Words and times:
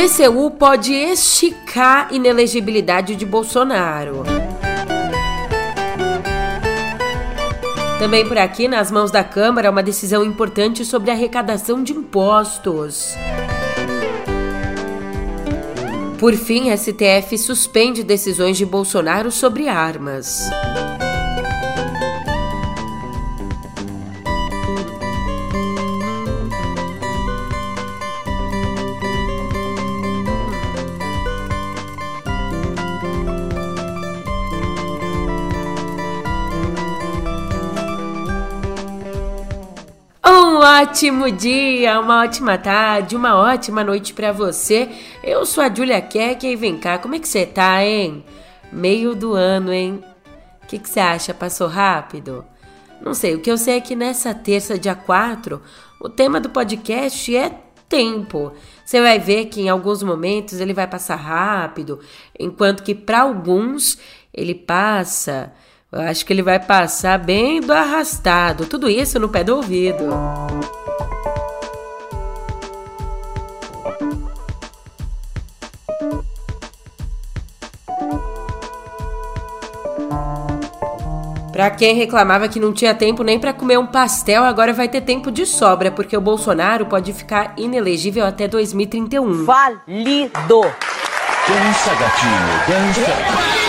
TCU 0.00 0.50
pode 0.52 0.94
esticar 0.94 2.08
inelegibilidade 2.10 3.14
de 3.14 3.26
Bolsonaro. 3.26 4.22
Também 7.98 8.26
por 8.26 8.38
aqui, 8.38 8.66
nas 8.66 8.90
mãos 8.90 9.10
da 9.10 9.22
Câmara, 9.22 9.70
uma 9.70 9.82
decisão 9.82 10.24
importante 10.24 10.86
sobre 10.86 11.10
a 11.10 11.12
arrecadação 11.12 11.82
de 11.82 11.92
impostos. 11.92 13.14
Por 16.18 16.32
fim, 16.32 16.74
STF 16.74 17.36
suspende 17.36 18.02
decisões 18.02 18.56
de 18.56 18.64
Bolsonaro 18.64 19.30
sobre 19.30 19.68
armas. 19.68 20.48
Ótimo 40.80 41.30
dia, 41.30 42.00
uma 42.00 42.22
ótima 42.22 42.56
tarde, 42.56 43.14
uma 43.14 43.36
ótima 43.36 43.84
noite 43.84 44.14
para 44.14 44.32
você. 44.32 44.88
Eu 45.22 45.44
sou 45.44 45.62
a 45.62 45.72
Julia 45.72 46.00
Keck 46.00 46.46
e 46.46 46.56
vem 46.56 46.78
cá, 46.78 46.96
como 46.96 47.14
é 47.14 47.18
que 47.18 47.28
você 47.28 47.44
tá, 47.44 47.84
hein? 47.84 48.24
Meio 48.72 49.14
do 49.14 49.34
ano, 49.34 49.74
hein? 49.74 50.02
O 50.62 50.66
que, 50.66 50.78
que 50.78 50.88
você 50.88 50.98
acha? 50.98 51.34
Passou 51.34 51.68
rápido? 51.68 52.46
Não 52.98 53.12
sei, 53.12 53.34
o 53.34 53.40
que 53.40 53.50
eu 53.50 53.58
sei 53.58 53.76
é 53.76 53.80
que 53.82 53.94
nessa 53.94 54.32
terça, 54.32 54.78
dia 54.78 54.94
4, 54.94 55.60
o 56.00 56.08
tema 56.08 56.40
do 56.40 56.48
podcast 56.48 57.36
é 57.36 57.52
tempo. 57.86 58.54
Você 58.82 59.02
vai 59.02 59.18
ver 59.18 59.46
que 59.46 59.60
em 59.60 59.68
alguns 59.68 60.02
momentos 60.02 60.60
ele 60.60 60.72
vai 60.72 60.86
passar 60.86 61.16
rápido, 61.16 62.00
enquanto 62.38 62.82
que 62.82 62.94
para 62.94 63.20
alguns 63.20 63.98
ele 64.32 64.54
passa 64.54 65.52
eu 65.92 66.00
acho 66.02 66.24
que 66.24 66.32
ele 66.32 66.42
vai 66.42 66.60
passar 66.60 67.18
bem 67.18 67.60
do 67.60 67.72
arrastado. 67.72 68.64
Tudo 68.64 68.88
isso 68.88 69.18
no 69.18 69.28
pé 69.28 69.42
do 69.42 69.56
ouvido. 69.56 70.04
Para 81.52 81.68
quem 81.70 81.96
reclamava 81.96 82.48
que 82.48 82.60
não 82.60 82.72
tinha 82.72 82.94
tempo 82.94 83.24
nem 83.24 83.38
para 83.38 83.52
comer 83.52 83.76
um 83.76 83.86
pastel, 83.86 84.44
agora 84.44 84.72
vai 84.72 84.88
ter 84.88 85.00
tempo 85.00 85.32
de 85.32 85.44
sobra, 85.44 85.90
porque 85.90 86.16
o 86.16 86.20
Bolsonaro 86.20 86.86
pode 86.86 87.12
ficar 87.12 87.54
inelegível 87.56 88.24
até 88.24 88.46
2031. 88.46 89.44
Falido! 89.44 90.60
Dança, 91.48 91.94
gatinho, 91.98 92.60
dança! 92.68 93.60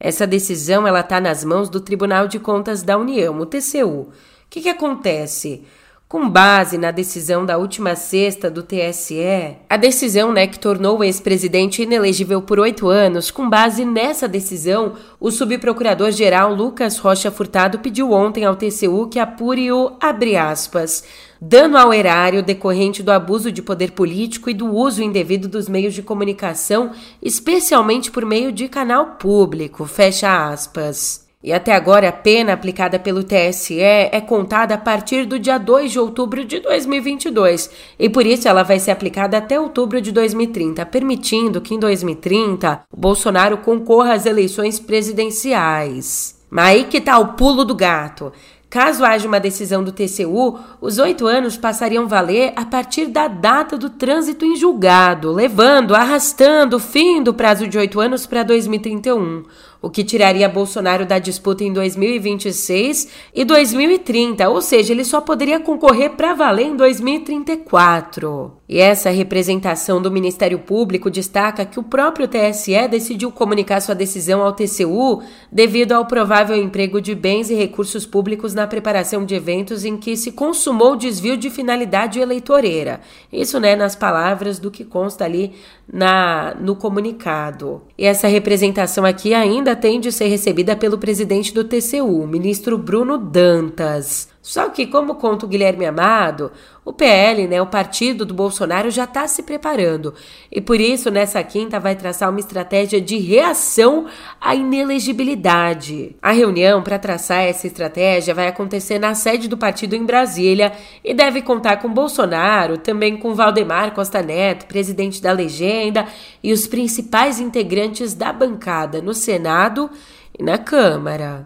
Essa 0.00 0.26
decisão 0.26 0.86
ela 0.86 1.00
está 1.00 1.20
nas 1.20 1.44
mãos 1.44 1.68
do 1.68 1.80
Tribunal 1.80 2.26
de 2.26 2.38
Contas 2.38 2.82
da 2.82 2.98
União, 2.98 3.38
o 3.38 3.46
TCU. 3.46 3.86
O 3.86 4.12
que, 4.50 4.60
que 4.60 4.68
acontece? 4.68 5.64
Com 6.08 6.30
base 6.30 6.78
na 6.78 6.92
decisão 6.92 7.44
da 7.44 7.58
última 7.58 7.96
sexta 7.96 8.48
do 8.48 8.62
TSE, 8.62 9.56
a 9.68 9.76
decisão 9.76 10.32
né, 10.32 10.46
que 10.46 10.56
tornou 10.56 10.98
o 10.98 11.04
ex-presidente 11.04 11.82
inelegível 11.82 12.40
por 12.40 12.60
oito 12.60 12.86
anos, 12.88 13.32
com 13.32 13.50
base 13.50 13.84
nessa 13.84 14.28
decisão, 14.28 14.92
o 15.18 15.32
subprocurador-geral 15.32 16.54
Lucas 16.54 16.96
Rocha 16.98 17.28
Furtado 17.32 17.80
pediu 17.80 18.12
ontem 18.12 18.44
ao 18.44 18.54
TCU 18.54 19.08
que 19.08 19.18
apure 19.18 19.72
o, 19.72 19.96
abre 20.00 20.36
aspas, 20.36 21.02
dano 21.40 21.76
ao 21.76 21.92
erário 21.92 22.40
decorrente 22.40 23.02
do 23.02 23.10
abuso 23.10 23.50
de 23.50 23.60
poder 23.60 23.90
político 23.90 24.48
e 24.48 24.54
do 24.54 24.72
uso 24.72 25.02
indevido 25.02 25.48
dos 25.48 25.68
meios 25.68 25.92
de 25.92 26.04
comunicação, 26.04 26.92
especialmente 27.20 28.12
por 28.12 28.24
meio 28.24 28.52
de 28.52 28.68
canal 28.68 29.16
público, 29.16 29.84
fecha 29.86 30.50
aspas. 30.50 31.25
E 31.46 31.52
até 31.52 31.76
agora 31.76 32.08
a 32.08 32.12
pena 32.12 32.54
aplicada 32.54 32.98
pelo 32.98 33.22
TSE 33.22 33.78
é 33.80 34.20
contada 34.20 34.74
a 34.74 34.78
partir 34.78 35.24
do 35.24 35.38
dia 35.38 35.58
2 35.58 35.92
de 35.92 36.00
outubro 36.00 36.44
de 36.44 36.58
2022 36.58 37.70
e 37.96 38.08
por 38.08 38.26
isso 38.26 38.48
ela 38.48 38.64
vai 38.64 38.80
ser 38.80 38.90
aplicada 38.90 39.38
até 39.38 39.58
outubro 39.60 40.00
de 40.00 40.10
2030, 40.10 40.84
permitindo 40.86 41.60
que 41.60 41.72
em 41.72 41.78
2030 41.78 42.82
o 42.90 42.96
Bolsonaro 42.96 43.58
concorra 43.58 44.14
às 44.14 44.26
eleições 44.26 44.80
presidenciais. 44.80 46.36
Mas 46.50 46.66
aí 46.66 46.84
que 46.84 47.00
tá 47.00 47.16
o 47.16 47.34
pulo 47.34 47.64
do 47.64 47.76
gato. 47.76 48.32
Caso 48.68 49.04
haja 49.04 49.28
uma 49.28 49.38
decisão 49.38 49.84
do 49.84 49.92
TCU, 49.92 50.58
os 50.80 50.98
oito 50.98 51.28
anos 51.28 51.56
passariam 51.56 52.04
a 52.04 52.08
valer 52.08 52.52
a 52.56 52.64
partir 52.64 53.06
da 53.06 53.28
data 53.28 53.78
do 53.78 53.88
trânsito 53.88 54.44
em 54.44 54.56
julgado, 54.56 55.32
levando, 55.32 55.94
arrastando 55.94 56.76
o 56.76 56.80
fim 56.80 57.22
do 57.22 57.32
prazo 57.32 57.68
de 57.68 57.78
oito 57.78 58.00
anos 58.00 58.26
para 58.26 58.42
2031 58.42 59.44
o 59.80 59.90
que 59.90 60.02
tiraria 60.02 60.48
Bolsonaro 60.48 61.06
da 61.06 61.18
disputa 61.18 61.62
em 61.62 61.72
2026 61.72 63.08
e 63.34 63.44
2030, 63.44 64.48
ou 64.48 64.60
seja, 64.60 64.92
ele 64.92 65.04
só 65.04 65.20
poderia 65.20 65.60
concorrer 65.60 66.10
para 66.10 66.34
valer 66.34 66.66
em 66.66 66.76
2034. 66.76 68.56
E 68.68 68.80
essa 68.80 69.10
representação 69.10 70.02
do 70.02 70.10
Ministério 70.10 70.58
Público 70.58 71.08
destaca 71.08 71.64
que 71.64 71.78
o 71.78 71.84
próprio 71.84 72.26
TSE 72.26 72.88
decidiu 72.88 73.30
comunicar 73.30 73.80
sua 73.80 73.94
decisão 73.94 74.42
ao 74.42 74.52
TCU 74.52 75.22
devido 75.52 75.92
ao 75.92 76.06
provável 76.06 76.56
emprego 76.56 77.00
de 77.00 77.14
bens 77.14 77.48
e 77.48 77.54
recursos 77.54 78.04
públicos 78.04 78.54
na 78.54 78.66
preparação 78.66 79.24
de 79.24 79.36
eventos 79.36 79.84
em 79.84 79.96
que 79.96 80.16
se 80.16 80.32
consumou 80.32 80.96
desvio 80.96 81.36
de 81.36 81.48
finalidade 81.48 82.18
eleitoreira. 82.18 83.00
Isso, 83.32 83.60
né, 83.60 83.76
nas 83.76 83.94
palavras 83.94 84.58
do 84.58 84.70
que 84.70 84.84
consta 84.84 85.24
ali 85.24 85.52
na 85.92 86.56
no 86.60 86.74
comunicado. 86.74 87.82
E 87.96 88.04
essa 88.04 88.26
representação 88.26 89.04
aqui 89.04 89.32
ainda 89.32 89.75
tem 89.76 90.00
de 90.00 90.10
ser 90.10 90.26
recebida 90.26 90.74
pelo 90.74 90.98
presidente 90.98 91.52
do 91.54 91.62
TCU, 91.62 92.26
ministro 92.26 92.76
Bruno 92.76 93.18
Dantas. 93.18 94.28
Só 94.46 94.68
que, 94.68 94.86
como 94.86 95.16
conta 95.16 95.44
o 95.44 95.48
Guilherme 95.48 95.84
Amado, 95.86 96.52
o 96.84 96.92
PL, 96.92 97.48
né, 97.48 97.60
o 97.60 97.66
partido 97.66 98.24
do 98.24 98.32
Bolsonaro, 98.32 98.92
já 98.92 99.02
está 99.02 99.26
se 99.26 99.42
preparando. 99.42 100.14
E 100.52 100.60
por 100.60 100.80
isso, 100.80 101.10
nessa 101.10 101.42
quinta, 101.42 101.80
vai 101.80 101.96
traçar 101.96 102.30
uma 102.30 102.38
estratégia 102.38 103.00
de 103.00 103.18
reação 103.18 104.06
à 104.40 104.54
inelegibilidade. 104.54 106.14
A 106.22 106.30
reunião 106.30 106.80
para 106.80 106.96
traçar 106.96 107.42
essa 107.42 107.66
estratégia 107.66 108.36
vai 108.36 108.46
acontecer 108.46 109.00
na 109.00 109.16
sede 109.16 109.48
do 109.48 109.58
partido 109.58 109.96
em 109.96 110.04
Brasília 110.04 110.72
e 111.02 111.12
deve 111.12 111.42
contar 111.42 111.78
com 111.78 111.92
Bolsonaro, 111.92 112.78
também 112.78 113.16
com 113.16 113.34
Valdemar 113.34 113.92
Costa 113.94 114.22
Neto, 114.22 114.66
presidente 114.66 115.20
da 115.20 115.32
legenda, 115.32 116.06
e 116.40 116.52
os 116.52 116.68
principais 116.68 117.40
integrantes 117.40 118.14
da 118.14 118.32
bancada 118.32 119.02
no 119.02 119.12
Senado 119.12 119.90
e 120.38 120.40
na 120.40 120.56
Câmara 120.56 121.44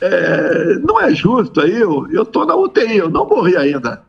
é, 0.00 0.78
não 0.80 1.00
é 1.00 1.14
justo 1.14 1.60
aí, 1.60 1.80
eu, 1.80 2.24
tô 2.24 2.44
na 2.44 2.56
UTI, 2.56 2.98
eu 2.98 3.10
não 3.10 3.26
morri 3.26 3.56
ainda. 3.56 4.02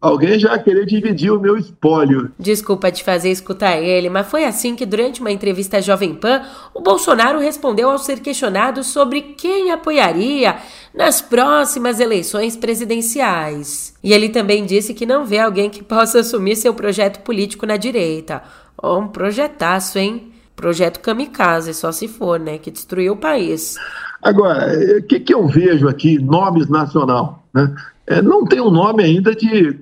Alguém 0.00 0.38
já 0.38 0.58
querer 0.58 0.86
dividir 0.86 1.30
o 1.30 1.38
meu 1.38 1.58
espólio. 1.58 2.32
Desculpa 2.38 2.90
te 2.90 3.04
fazer 3.04 3.30
escutar 3.30 3.76
ele, 3.76 4.08
mas 4.08 4.26
foi 4.26 4.46
assim 4.46 4.74
que, 4.74 4.86
durante 4.86 5.20
uma 5.20 5.30
entrevista 5.30 5.76
à 5.76 5.80
Jovem 5.82 6.14
Pan, 6.14 6.42
o 6.72 6.80
Bolsonaro 6.80 7.38
respondeu 7.38 7.90
ao 7.90 7.98
ser 7.98 8.20
questionado 8.20 8.82
sobre 8.82 9.20
quem 9.20 9.70
apoiaria 9.70 10.56
nas 10.94 11.20
próximas 11.20 12.00
eleições 12.00 12.56
presidenciais. 12.56 13.92
E 14.02 14.14
ele 14.14 14.30
também 14.30 14.64
disse 14.64 14.94
que 14.94 15.04
não 15.04 15.26
vê 15.26 15.38
alguém 15.38 15.68
que 15.68 15.84
possa 15.84 16.20
assumir 16.20 16.56
seu 16.56 16.72
projeto 16.72 17.20
político 17.20 17.66
na 17.66 17.76
direita. 17.76 18.42
Um 18.82 19.06
projetaço, 19.06 19.98
hein? 19.98 20.32
Projeto 20.60 21.00
kamikaze, 21.00 21.72
só 21.72 21.90
se 21.90 22.06
for, 22.06 22.38
né? 22.38 22.58
Que 22.58 22.70
destruiu 22.70 23.14
o 23.14 23.16
país. 23.16 23.76
Agora, 24.22 24.66
o 24.66 24.98
eh, 24.98 25.00
que, 25.00 25.18
que 25.18 25.32
eu 25.32 25.48
vejo 25.48 25.88
aqui, 25.88 26.18
nomes 26.18 26.68
nacional? 26.68 27.46
Né? 27.54 27.74
É, 28.06 28.20
não 28.20 28.44
tem 28.44 28.60
um 28.60 28.70
nome 28.70 29.02
ainda 29.02 29.34
de 29.34 29.80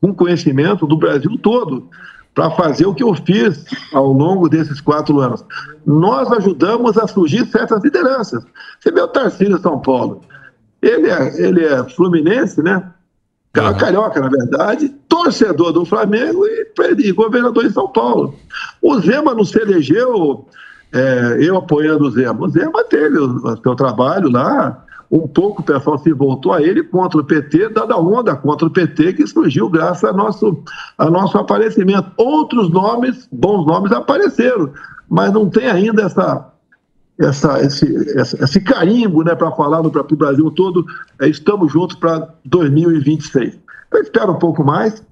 um 0.00 0.14
conhecimento 0.14 0.86
do 0.86 0.96
Brasil 0.96 1.36
todo 1.42 1.90
para 2.32 2.48
fazer 2.52 2.86
o 2.86 2.94
que 2.94 3.02
eu 3.02 3.12
fiz 3.12 3.64
ao 3.92 4.12
longo 4.12 4.48
desses 4.48 4.80
quatro 4.80 5.18
anos. 5.18 5.44
Nós 5.84 6.30
ajudamos 6.30 6.96
a 6.96 7.08
surgir 7.08 7.44
certas 7.46 7.82
lideranças. 7.82 8.44
Você 8.78 8.92
vê 8.92 9.00
o 9.00 9.08
Tarcísio 9.08 9.58
São 9.58 9.80
Paulo. 9.80 10.20
Ele 10.80 11.10
é, 11.10 11.44
ele 11.44 11.64
é 11.64 11.82
fluminense, 11.90 12.62
né? 12.62 12.88
Uhum. 13.62 13.78
Carioca, 13.78 14.20
na 14.20 14.28
verdade, 14.28 14.88
torcedor 15.08 15.72
do 15.72 15.84
Flamengo 15.84 16.46
e, 16.46 16.66
e 16.98 17.12
governador 17.12 17.64
de 17.64 17.72
São 17.72 17.88
Paulo. 17.88 18.34
O 18.82 18.98
Zema 19.00 19.34
não 19.34 19.44
se 19.44 19.60
elegeu 19.60 20.46
é, 20.92 21.38
eu 21.40 21.56
apoiando 21.56 22.06
o 22.06 22.10
Zema. 22.10 22.46
O 22.46 22.48
Zema 22.48 22.84
teve 22.84 23.18
o 23.18 23.56
seu 23.62 23.74
trabalho 23.74 24.30
lá, 24.30 24.84
um 25.10 25.26
pouco 25.26 25.62
o 25.62 25.64
pessoal 25.64 25.98
se 25.98 26.12
voltou 26.12 26.52
a 26.52 26.62
ele 26.62 26.82
contra 26.82 27.20
o 27.20 27.24
PT, 27.24 27.70
dada 27.70 27.94
a 27.94 27.98
onda 27.98 28.36
contra 28.36 28.66
o 28.66 28.70
PT 28.70 29.14
que 29.14 29.26
surgiu 29.26 29.68
graças 29.68 30.04
ao 30.04 30.14
nosso, 30.14 30.62
ao 30.96 31.10
nosso 31.10 31.38
aparecimento. 31.38 32.10
Outros 32.16 32.70
nomes, 32.70 33.28
bons 33.32 33.66
nomes, 33.66 33.92
apareceram, 33.92 34.70
mas 35.08 35.32
não 35.32 35.48
tem 35.48 35.68
ainda 35.68 36.02
essa, 36.02 36.46
essa, 37.18 37.60
esse, 37.60 37.84
esse 38.16 38.60
carimbo 38.60 39.22
né, 39.24 39.34
para 39.34 39.50
falar 39.52 39.82
para 39.82 40.00
o 40.00 40.16
Brasil 40.16 40.50
todo, 40.52 40.86
é, 41.20 41.28
estamos 41.28 41.72
juntos 41.72 41.96
para 41.96 42.28
2026. 42.44 43.58
Eu 43.92 44.02
espero 44.02 44.32
um 44.32 44.38
pouco 44.38 44.62
mais. 44.64 45.02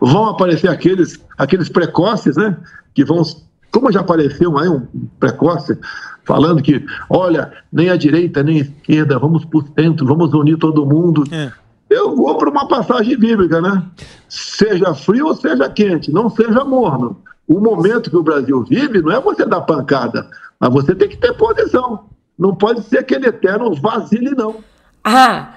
Vão 0.00 0.26
aparecer 0.26 0.68
aqueles, 0.68 1.22
aqueles 1.36 1.68
precoces, 1.68 2.36
né? 2.36 2.56
Que 2.94 3.04
vão, 3.04 3.22
como 3.70 3.92
já 3.92 4.00
apareceu 4.00 4.56
aí 4.58 4.68
um 4.68 4.86
precoce, 5.20 5.78
falando 6.24 6.62
que, 6.62 6.84
olha, 7.10 7.52
nem 7.72 7.90
a 7.90 7.96
direita 7.96 8.42
nem 8.42 8.58
a 8.58 8.62
esquerda, 8.62 9.18
vamos 9.18 9.44
para 9.44 9.58
o 9.58 9.64
centro, 9.74 10.06
vamos 10.06 10.32
unir 10.32 10.56
todo 10.58 10.86
mundo. 10.86 11.24
É. 11.30 11.52
Eu 11.90 12.14
vou 12.14 12.36
para 12.36 12.50
uma 12.50 12.68
passagem 12.68 13.16
bíblica, 13.16 13.60
né? 13.60 13.82
Seja 14.28 14.94
frio 14.94 15.26
ou 15.28 15.34
seja 15.34 15.68
quente, 15.70 16.12
não 16.12 16.28
seja 16.28 16.64
morno. 16.64 17.22
O 17.46 17.60
momento 17.60 18.10
que 18.10 18.16
o 18.16 18.22
Brasil 18.22 18.62
vive 18.64 19.00
não 19.00 19.12
é 19.12 19.20
você 19.20 19.46
dar 19.46 19.62
pancada, 19.62 20.28
mas 20.60 20.72
você 20.72 20.94
tem 20.94 21.08
que 21.08 21.16
ter 21.16 21.32
posição. 21.34 22.04
Não 22.38 22.54
pode 22.54 22.82
ser 22.82 22.98
aquele 22.98 23.26
eterno 23.26 23.74
vazile, 23.74 24.30
não. 24.30 24.56
Ah, 25.02 25.54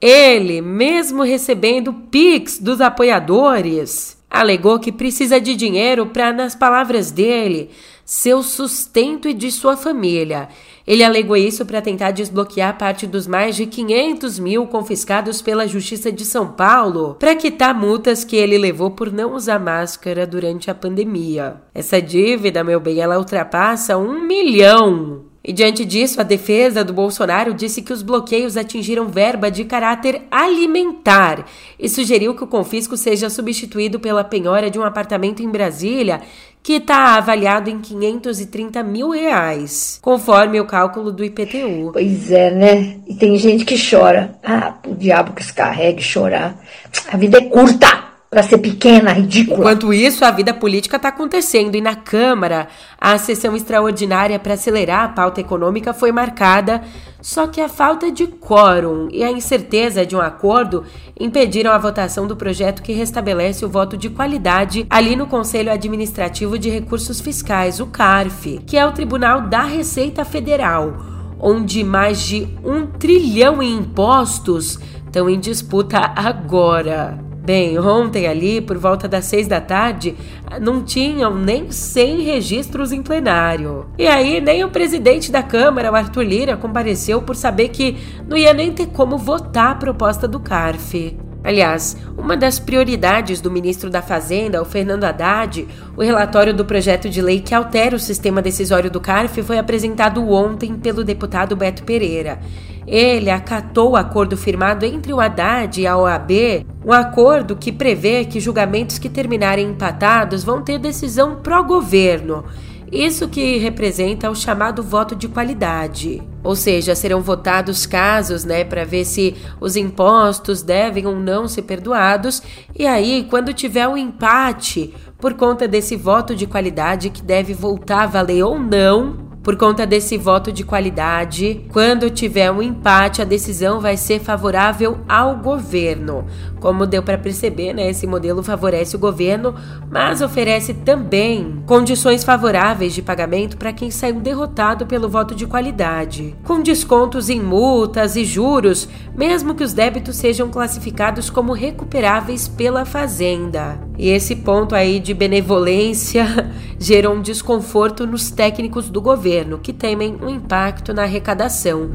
ele, 0.00 0.60
mesmo 0.60 1.22
recebendo 1.22 1.92
Pix 1.92 2.58
dos 2.58 2.80
apoiadores, 2.80 4.16
alegou 4.30 4.78
que 4.78 4.92
precisa 4.92 5.40
de 5.40 5.56
dinheiro 5.56 6.06
para, 6.06 6.32
nas 6.32 6.54
palavras 6.54 7.10
dele, 7.10 7.70
seu 8.04 8.42
sustento 8.42 9.28
e 9.28 9.34
de 9.34 9.50
sua 9.50 9.76
família. 9.76 10.48
Ele 10.86 11.02
alegou 11.02 11.36
isso 11.36 11.66
para 11.66 11.82
tentar 11.82 12.12
desbloquear 12.12 12.78
parte 12.78 13.08
dos 13.08 13.26
mais 13.26 13.56
de 13.56 13.66
500 13.66 14.38
mil 14.38 14.66
confiscados 14.68 15.42
pela 15.42 15.66
Justiça 15.66 16.12
de 16.12 16.24
São 16.24 16.52
Paulo 16.52 17.16
para 17.18 17.34
quitar 17.34 17.74
multas 17.74 18.22
que 18.22 18.36
ele 18.36 18.56
levou 18.56 18.92
por 18.92 19.12
não 19.12 19.34
usar 19.34 19.58
máscara 19.58 20.24
durante 20.24 20.70
a 20.70 20.74
pandemia. 20.74 21.56
Essa 21.74 22.00
dívida, 22.00 22.62
meu 22.62 22.78
bem, 22.78 23.00
ela 23.00 23.18
ultrapassa 23.18 23.96
um 23.98 24.20
milhão. 24.20 25.24
E 25.48 25.52
diante 25.52 25.84
disso, 25.84 26.20
a 26.20 26.24
defesa 26.24 26.82
do 26.82 26.92
Bolsonaro 26.92 27.54
disse 27.54 27.80
que 27.80 27.92
os 27.92 28.02
bloqueios 28.02 28.56
atingiram 28.56 29.06
verba 29.06 29.48
de 29.48 29.64
caráter 29.64 30.22
alimentar 30.28 31.46
e 31.78 31.88
sugeriu 31.88 32.34
que 32.34 32.42
o 32.42 32.48
confisco 32.48 32.96
seja 32.96 33.30
substituído 33.30 34.00
pela 34.00 34.24
penhora 34.24 34.68
de 34.68 34.76
um 34.76 34.82
apartamento 34.82 35.44
em 35.44 35.48
Brasília 35.48 36.20
que 36.66 36.78
está 36.78 37.16
avaliado 37.16 37.70
em 37.70 37.78
530 37.78 38.82
mil 38.82 39.10
reais, 39.10 40.00
conforme 40.02 40.60
o 40.60 40.66
cálculo 40.66 41.12
do 41.12 41.24
IPTU. 41.24 41.92
Pois 41.92 42.32
é, 42.32 42.50
né? 42.50 42.96
E 43.06 43.14
tem 43.14 43.38
gente 43.38 43.64
que 43.64 43.76
chora. 43.78 44.36
Ah, 44.42 44.74
o 44.84 44.92
diabo 44.96 45.32
que 45.32 45.44
se 45.44 45.52
carregue 45.52 46.02
chorar. 46.02 46.60
A 47.06 47.16
vida 47.16 47.38
é 47.38 47.42
curta 47.42 48.05
para 48.36 48.42
ser 48.42 48.58
pequena, 48.58 49.12
ridícula. 49.12 49.60
Enquanto 49.60 49.94
isso, 49.94 50.22
a 50.22 50.30
vida 50.30 50.52
política 50.52 50.96
está 50.96 51.08
acontecendo 51.08 51.74
e 51.74 51.80
na 51.80 51.96
Câmara, 51.96 52.68
a 53.00 53.16
sessão 53.16 53.56
extraordinária 53.56 54.38
para 54.38 54.52
acelerar 54.52 55.04
a 55.04 55.08
pauta 55.08 55.40
econômica 55.40 55.94
foi 55.94 56.12
marcada, 56.12 56.82
só 57.22 57.46
que 57.46 57.62
a 57.62 57.68
falta 57.68 58.12
de 58.12 58.26
quórum 58.26 59.08
e 59.10 59.24
a 59.24 59.32
incerteza 59.32 60.04
de 60.04 60.14
um 60.14 60.20
acordo 60.20 60.84
impediram 61.18 61.72
a 61.72 61.78
votação 61.78 62.26
do 62.26 62.36
projeto 62.36 62.82
que 62.82 62.92
restabelece 62.92 63.64
o 63.64 63.70
voto 63.70 63.96
de 63.96 64.10
qualidade 64.10 64.86
ali 64.90 65.16
no 65.16 65.26
Conselho 65.26 65.72
Administrativo 65.72 66.58
de 66.58 66.68
Recursos 66.68 67.22
Fiscais, 67.22 67.80
o 67.80 67.86
CARF, 67.86 68.60
que 68.66 68.76
é 68.76 68.84
o 68.84 68.92
Tribunal 68.92 69.48
da 69.48 69.62
Receita 69.62 70.26
Federal, 70.26 70.94
onde 71.40 71.82
mais 71.82 72.20
de 72.20 72.46
um 72.62 72.86
trilhão 72.86 73.62
em 73.62 73.78
impostos 73.78 74.78
estão 75.06 75.26
em 75.30 75.40
disputa 75.40 76.12
agora. 76.14 77.25
Bem, 77.46 77.78
ontem 77.78 78.26
ali, 78.26 78.60
por 78.60 78.76
volta 78.76 79.06
das 79.06 79.26
seis 79.26 79.46
da 79.46 79.60
tarde, 79.60 80.16
não 80.60 80.82
tinham 80.82 81.32
nem 81.32 81.70
100 81.70 82.22
registros 82.22 82.90
em 82.90 83.00
plenário. 83.00 83.86
E 83.96 84.04
aí, 84.04 84.40
nem 84.40 84.64
o 84.64 84.68
presidente 84.68 85.30
da 85.30 85.44
Câmara, 85.44 85.92
o 85.92 85.94
Arthur 85.94 86.24
Lira, 86.24 86.56
compareceu 86.56 87.22
por 87.22 87.36
saber 87.36 87.68
que 87.68 87.98
não 88.26 88.36
ia 88.36 88.52
nem 88.52 88.72
ter 88.72 88.86
como 88.86 89.16
votar 89.16 89.70
a 89.70 89.74
proposta 89.76 90.26
do 90.26 90.40
CARF. 90.40 91.16
Aliás, 91.46 91.96
uma 92.18 92.36
das 92.36 92.58
prioridades 92.58 93.40
do 93.40 93.52
ministro 93.52 93.88
da 93.88 94.02
Fazenda, 94.02 94.60
o 94.60 94.64
Fernando 94.64 95.04
Haddad, 95.04 95.68
o 95.96 96.02
relatório 96.02 96.52
do 96.52 96.64
projeto 96.64 97.08
de 97.08 97.22
lei 97.22 97.40
que 97.40 97.54
altera 97.54 97.94
o 97.94 98.00
sistema 98.00 98.42
decisório 98.42 98.90
do 98.90 99.00
CARF 99.00 99.44
foi 99.44 99.56
apresentado 99.56 100.28
ontem 100.28 100.74
pelo 100.74 101.04
deputado 101.04 101.54
Beto 101.54 101.84
Pereira. 101.84 102.40
Ele 102.84 103.30
acatou 103.30 103.92
o 103.92 103.96
acordo 103.96 104.36
firmado 104.36 104.84
entre 104.84 105.12
o 105.12 105.20
Haddad 105.20 105.80
e 105.80 105.86
a 105.86 105.96
OAB, 105.96 106.66
um 106.84 106.92
acordo 106.92 107.54
que 107.54 107.70
prevê 107.70 108.24
que 108.24 108.40
julgamentos 108.40 108.98
que 108.98 109.08
terminarem 109.08 109.68
empatados 109.68 110.42
vão 110.42 110.62
ter 110.62 110.80
decisão 110.80 111.36
pró-governo 111.36 112.44
isso 112.90 113.28
que 113.28 113.58
representa 113.58 114.30
o 114.30 114.34
chamado 114.34 114.82
voto 114.82 115.16
de 115.16 115.28
qualidade. 115.28 116.22
Ou 116.42 116.54
seja, 116.54 116.94
serão 116.94 117.20
votados 117.20 117.86
casos, 117.86 118.44
né, 118.44 118.64
para 118.64 118.84
ver 118.84 119.04
se 119.04 119.34
os 119.60 119.76
impostos 119.76 120.62
devem 120.62 121.06
ou 121.06 121.16
não 121.16 121.48
ser 121.48 121.62
perdoados, 121.62 122.42
e 122.74 122.86
aí, 122.86 123.26
quando 123.28 123.52
tiver 123.52 123.88
um 123.88 123.96
empate 123.96 124.94
por 125.18 125.34
conta 125.34 125.66
desse 125.66 125.96
voto 125.96 126.36
de 126.36 126.46
qualidade 126.46 127.10
que 127.10 127.22
deve 127.22 127.52
voltar 127.54 128.04
a 128.04 128.06
valer 128.06 128.44
ou 128.44 128.58
não, 128.58 129.25
por 129.46 129.54
conta 129.54 129.86
desse 129.86 130.18
voto 130.18 130.50
de 130.50 130.64
qualidade, 130.64 131.64
quando 131.72 132.10
tiver 132.10 132.50
um 132.50 132.60
empate, 132.60 133.22
a 133.22 133.24
decisão 133.24 133.80
vai 133.80 133.96
ser 133.96 134.18
favorável 134.18 134.98
ao 135.08 135.36
governo. 135.36 136.26
Como 136.58 136.84
deu 136.84 137.00
para 137.00 137.16
perceber, 137.16 137.72
né, 137.72 137.88
esse 137.88 138.08
modelo 138.08 138.42
favorece 138.42 138.96
o 138.96 138.98
governo, 138.98 139.54
mas 139.88 140.20
oferece 140.20 140.74
também 140.74 141.62
condições 141.64 142.24
favoráveis 142.24 142.92
de 142.92 143.02
pagamento 143.02 143.56
para 143.56 143.72
quem 143.72 143.88
saiu 143.88 144.18
derrotado 144.18 144.84
pelo 144.84 145.08
voto 145.08 145.32
de 145.32 145.46
qualidade, 145.46 146.34
com 146.42 146.60
descontos 146.60 147.30
em 147.30 147.40
multas 147.40 148.16
e 148.16 148.24
juros, 148.24 148.88
mesmo 149.14 149.54
que 149.54 149.62
os 149.62 149.72
débitos 149.72 150.16
sejam 150.16 150.48
classificados 150.48 151.30
como 151.30 151.52
recuperáveis 151.52 152.48
pela 152.48 152.84
fazenda. 152.84 153.85
E 153.98 154.08
esse 154.08 154.36
ponto 154.36 154.74
aí 154.74 155.00
de 155.00 155.14
benevolência 155.14 156.50
gerou 156.78 157.14
um 157.14 157.22
desconforto 157.22 158.06
nos 158.06 158.30
técnicos 158.30 158.90
do 158.90 159.00
governo, 159.00 159.58
que 159.58 159.72
temem 159.72 160.16
um 160.20 160.28
impacto 160.28 160.92
na 160.92 161.02
arrecadação. 161.02 161.90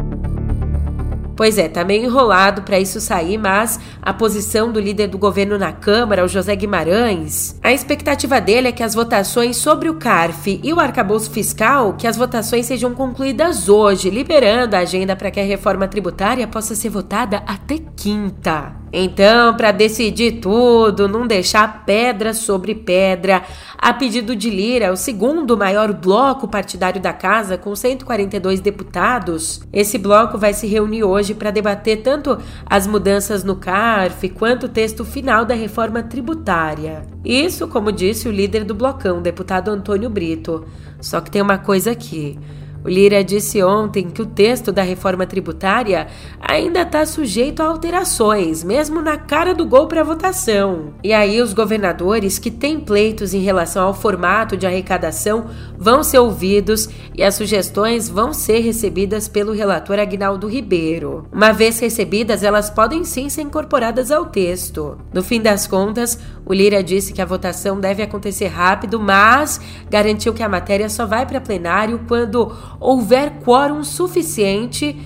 Pois 1.42 1.58
é, 1.58 1.68
tá 1.68 1.84
meio 1.84 2.06
enrolado 2.06 2.62
para 2.62 2.80
isso 2.80 3.02
sair, 3.02 3.36
mas 3.36 3.80
a 4.00 4.14
posição 4.14 4.72
do 4.72 4.80
líder 4.80 5.08
do 5.08 5.18
governo 5.18 5.58
na 5.58 5.72
Câmara, 5.72 6.24
o 6.24 6.28
José 6.28 6.56
Guimarães, 6.56 7.58
a 7.64 7.74
expectativa 7.74 8.40
dele 8.40 8.68
é 8.68 8.72
que 8.72 8.84
as 8.84 8.94
votações 8.94 9.58
sobre 9.58 9.90
o 9.90 9.96
CARF 9.96 10.60
e 10.62 10.72
o 10.72 10.80
arcabouço 10.80 11.32
fiscal, 11.32 11.94
que 11.94 12.06
as 12.06 12.18
votações 12.18 12.68
sejam 12.68 12.94
concluídas 12.94 13.70
hoje, 13.70 14.12
liberando 14.12 14.76
a 14.76 14.80
agenda 14.80 15.16
para 15.16 15.32
que 15.32 15.40
a 15.40 15.44
reforma 15.44 15.88
tributária 15.88 16.48
possa 16.48 16.76
ser 16.76 16.90
votada 16.90 17.38
até 17.48 17.80
quinta. 17.96 18.81
Então, 18.94 19.56
para 19.56 19.72
decidir 19.72 20.40
tudo, 20.42 21.08
não 21.08 21.26
deixar 21.26 21.86
pedra 21.86 22.34
sobre 22.34 22.76
pedra, 22.76 23.44
a 23.78 23.94
pedido 23.94 24.36
de 24.36 24.50
Lira, 24.50 24.92
o 24.92 24.98
segundo 24.98 25.58
maior 25.58 25.94
bloco 25.94 26.48
partidário 26.48 27.02
da 27.02 27.14
casa, 27.14 27.58
com 27.58 27.76
142 27.76 28.60
deputados, 28.60 29.62
esse 29.72 29.98
bloco 29.98 30.38
vai 30.38 30.54
se 30.54 30.68
reunir 30.68 31.04
hoje 31.04 31.34
para 31.34 31.52
debater 31.52 32.02
tanto 32.02 32.38
as 32.66 32.86
mudanças 32.86 33.44
no 33.44 33.56
CARF 33.56 34.28
quanto 34.30 34.66
o 34.66 34.70
texto 34.70 35.06
final 35.06 35.46
da 35.46 35.56
reforma 35.56 36.04
tributária. 36.04 37.04
Isso, 37.24 37.68
como 37.68 37.92
disse 37.92 38.28
o 38.28 38.32
líder 38.32 38.66
do 38.66 38.76
blocão, 38.76 39.22
deputado 39.22 39.70
Antônio 39.70 40.10
Brito. 40.10 40.66
Só 41.00 41.22
que 41.22 41.32
tem 41.32 41.42
uma 41.42 41.58
coisa 41.58 41.92
aqui. 41.92 42.38
O 42.84 42.90
Lira 42.90 43.24
disse 43.24 43.62
ontem 43.64 44.10
que 44.10 44.22
o 44.22 44.26
texto 44.26 44.72
da 44.72 44.82
reforma 44.82 45.26
tributária 45.26 46.08
ainda 46.40 46.82
está 46.82 47.06
sujeito 47.06 47.62
a 47.62 47.68
alterações, 47.68 48.64
mesmo 48.64 49.02
na 49.02 49.18
cara 49.18 49.54
do 49.54 49.66
gol 49.66 49.88
para 49.88 50.04
votação. 50.04 50.94
E 51.04 51.14
aí, 51.14 51.42
os 51.42 51.54
governadores 51.54 52.40
que 52.40 52.50
têm 52.50 52.80
pleitos 52.80 53.34
em 53.34 53.40
relação 53.40 53.86
ao 53.86 53.94
formato 53.94 54.58
de 54.58 54.66
arrecadação 54.66 55.46
vão 55.78 56.04
ser 56.04 56.20
ouvidos 56.20 56.90
e 57.16 57.24
as 57.24 57.36
sugestões 57.36 58.10
vão 58.10 58.34
ser 58.34 58.60
recebidas 58.60 59.28
pelo 59.28 59.54
relator 59.54 60.00
Agnaldo 60.00 60.48
Ribeiro. 60.48 61.28
Uma 61.32 61.52
vez 61.52 61.80
recebidas, 61.80 62.44
elas 62.44 62.70
podem 62.70 63.04
sim 63.04 63.30
ser 63.30 63.42
incorporadas 63.42 64.12
ao 64.12 64.26
texto. 64.26 64.98
No 65.14 65.22
fim 65.22 65.40
das 65.42 65.68
contas, 65.68 66.20
o 66.46 66.54
Lira 66.54 66.84
disse 66.84 67.14
que 67.14 67.22
a 67.22 67.26
votação 67.26 67.80
deve 67.80 68.02
acontecer 68.02 68.48
rápido, 68.48 69.00
mas 69.00 69.62
garantiu 69.90 70.34
que 70.34 70.44
a 70.44 70.50
matéria 70.50 70.90
só 70.90 71.06
vai 71.06 71.26
para 71.26 71.40
plenário 71.40 72.02
quando 72.08 72.52
houver 72.80 73.32
quórum 73.44 73.84
suficiente. 73.84 75.00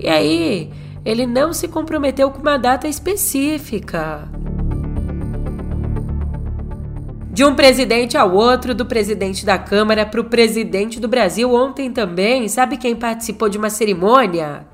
E 0.00 0.08
aí, 0.08 0.70
ele 1.04 1.26
não 1.26 1.52
se 1.52 1.68
comprometeu 1.68 2.30
com 2.30 2.40
uma 2.40 2.56
data 2.56 2.88
específica. 2.88 4.28
De 7.30 7.44
um 7.44 7.54
presidente 7.54 8.16
ao 8.16 8.34
outro, 8.34 8.74
do 8.74 8.84
presidente 8.84 9.46
da 9.46 9.56
Câmara 9.56 10.04
para 10.04 10.20
o 10.20 10.24
presidente 10.24 10.98
do 10.98 11.06
Brasil, 11.06 11.54
ontem 11.54 11.92
também, 11.92 12.48
sabe 12.48 12.76
quem 12.76 12.96
participou 12.96 13.48
de 13.48 13.56
uma 13.56 13.70
cerimônia? 13.70 14.66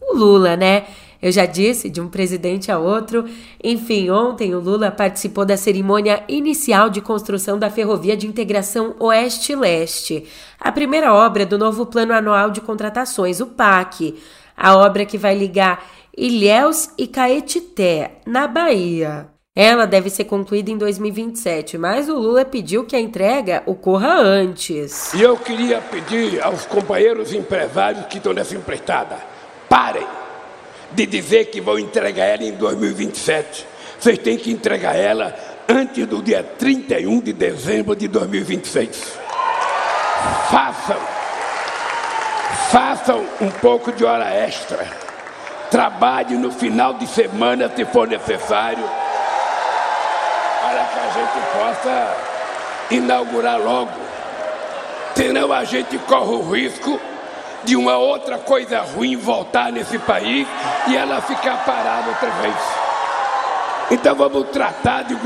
O 0.00 0.16
Lula, 0.16 0.56
né? 0.56 0.84
Eu 1.20 1.32
já 1.32 1.46
disse, 1.46 1.88
de 1.88 2.00
um 2.00 2.08
presidente 2.08 2.70
a 2.70 2.78
outro. 2.78 3.24
Enfim, 3.62 4.10
ontem 4.10 4.54
o 4.54 4.60
Lula 4.60 4.90
participou 4.90 5.44
da 5.44 5.56
cerimônia 5.56 6.22
inicial 6.28 6.90
de 6.90 7.00
construção 7.00 7.58
da 7.58 7.70
Ferrovia 7.70 8.16
de 8.16 8.26
Integração 8.26 8.94
Oeste-Leste, 8.98 10.26
a 10.60 10.70
primeira 10.70 11.12
obra 11.12 11.46
do 11.46 11.58
novo 11.58 11.86
Plano 11.86 12.12
Anual 12.12 12.50
de 12.50 12.60
Contratações, 12.60 13.40
o 13.40 13.46
PAC, 13.46 14.14
a 14.56 14.76
obra 14.76 15.04
que 15.04 15.18
vai 15.18 15.36
ligar 15.36 15.84
Ilhéus 16.16 16.90
e 16.96 17.06
Caetité, 17.06 18.18
na 18.26 18.46
Bahia. 18.46 19.28
Ela 19.54 19.86
deve 19.86 20.10
ser 20.10 20.24
concluída 20.24 20.70
em 20.70 20.76
2027, 20.76 21.78
mas 21.78 22.10
o 22.10 22.14
Lula 22.14 22.44
pediu 22.44 22.84
que 22.84 22.94
a 22.94 23.00
entrega 23.00 23.62
ocorra 23.64 24.12
antes. 24.12 25.14
E 25.14 25.22
eu 25.22 25.34
queria 25.36 25.80
pedir 25.80 26.42
aos 26.42 26.66
companheiros 26.66 27.32
empresários 27.32 28.04
que 28.04 28.18
estão 28.18 28.34
nessa 28.34 28.54
empreitada: 28.54 29.16
parem 29.66 30.06
de 30.96 31.04
dizer 31.04 31.50
que 31.50 31.60
vão 31.60 31.78
entregar 31.78 32.24
ela 32.24 32.42
em 32.42 32.52
2027. 32.52 33.66
Vocês 34.00 34.18
têm 34.18 34.38
que 34.38 34.50
entregar 34.50 34.96
ela 34.96 35.36
antes 35.68 36.06
do 36.06 36.22
dia 36.22 36.42
31 36.42 37.20
de 37.20 37.34
dezembro 37.34 37.94
de 37.94 38.08
2026. 38.08 39.18
Façam, 40.50 40.96
façam 42.70 43.26
um 43.42 43.50
pouco 43.50 43.92
de 43.92 44.06
hora 44.06 44.32
extra. 44.34 44.88
Trabalhe 45.70 46.34
no 46.36 46.50
final 46.50 46.94
de 46.94 47.06
semana 47.06 47.70
se 47.74 47.84
for 47.84 48.08
necessário 48.08 48.84
para 50.62 50.84
que 50.84 50.98
a 50.98 51.10
gente 51.12 51.46
possa 51.52 52.16
inaugurar 52.90 53.60
logo. 53.60 53.92
Senão 55.14 55.52
a 55.52 55.64
gente 55.64 55.98
corre 55.98 56.32
o 56.32 56.50
risco 56.50 56.98
de 57.66 57.74
uma 57.74 57.98
outra 57.98 58.38
coisa 58.38 58.80
ruim 58.80 59.16
voltar 59.16 59.72
nesse 59.72 59.98
país 59.98 60.46
e 60.88 60.96
ela 60.96 61.20
ficar 61.20 61.64
parada 61.64 62.08
outra 62.10 62.30
vez. 62.30 62.54
Então 63.90 64.14
vamos 64.14 64.48
tratar 64.50 65.02
de, 65.02 65.16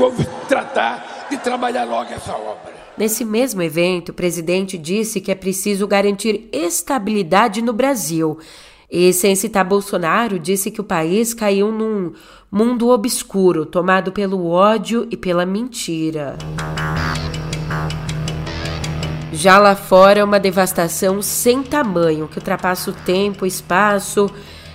tratar 0.47 1.27
de 1.29 1.37
trabalhar 1.37 1.83
logo 1.85 2.11
essa 2.11 2.33
obra. 2.33 2.73
Nesse 2.97 3.23
mesmo 3.23 3.61
evento, 3.61 4.09
o 4.09 4.13
presidente 4.13 4.75
disse 4.75 5.21
que 5.21 5.31
é 5.31 5.35
preciso 5.35 5.87
garantir 5.87 6.49
estabilidade 6.51 7.61
no 7.61 7.73
Brasil. 7.73 8.39
E, 8.89 9.13
sem 9.13 9.35
citar 9.35 9.63
Bolsonaro, 9.63 10.37
disse 10.37 10.69
que 10.69 10.81
o 10.81 10.83
país 10.83 11.33
caiu 11.33 11.71
num 11.71 12.11
mundo 12.51 12.89
obscuro, 12.89 13.65
tomado 13.65 14.11
pelo 14.11 14.47
ódio 14.49 15.07
e 15.09 15.15
pela 15.15 15.45
mentira. 15.45 16.37
Já 19.41 19.57
lá 19.57 19.75
fora, 19.75 20.23
uma 20.23 20.39
devastação 20.39 21.19
sem 21.19 21.63
tamanho, 21.63 22.27
que 22.27 22.37
ultrapassa 22.37 22.91
o 22.91 22.93
tempo, 22.93 23.43
o 23.43 23.47
espaço. 23.47 24.29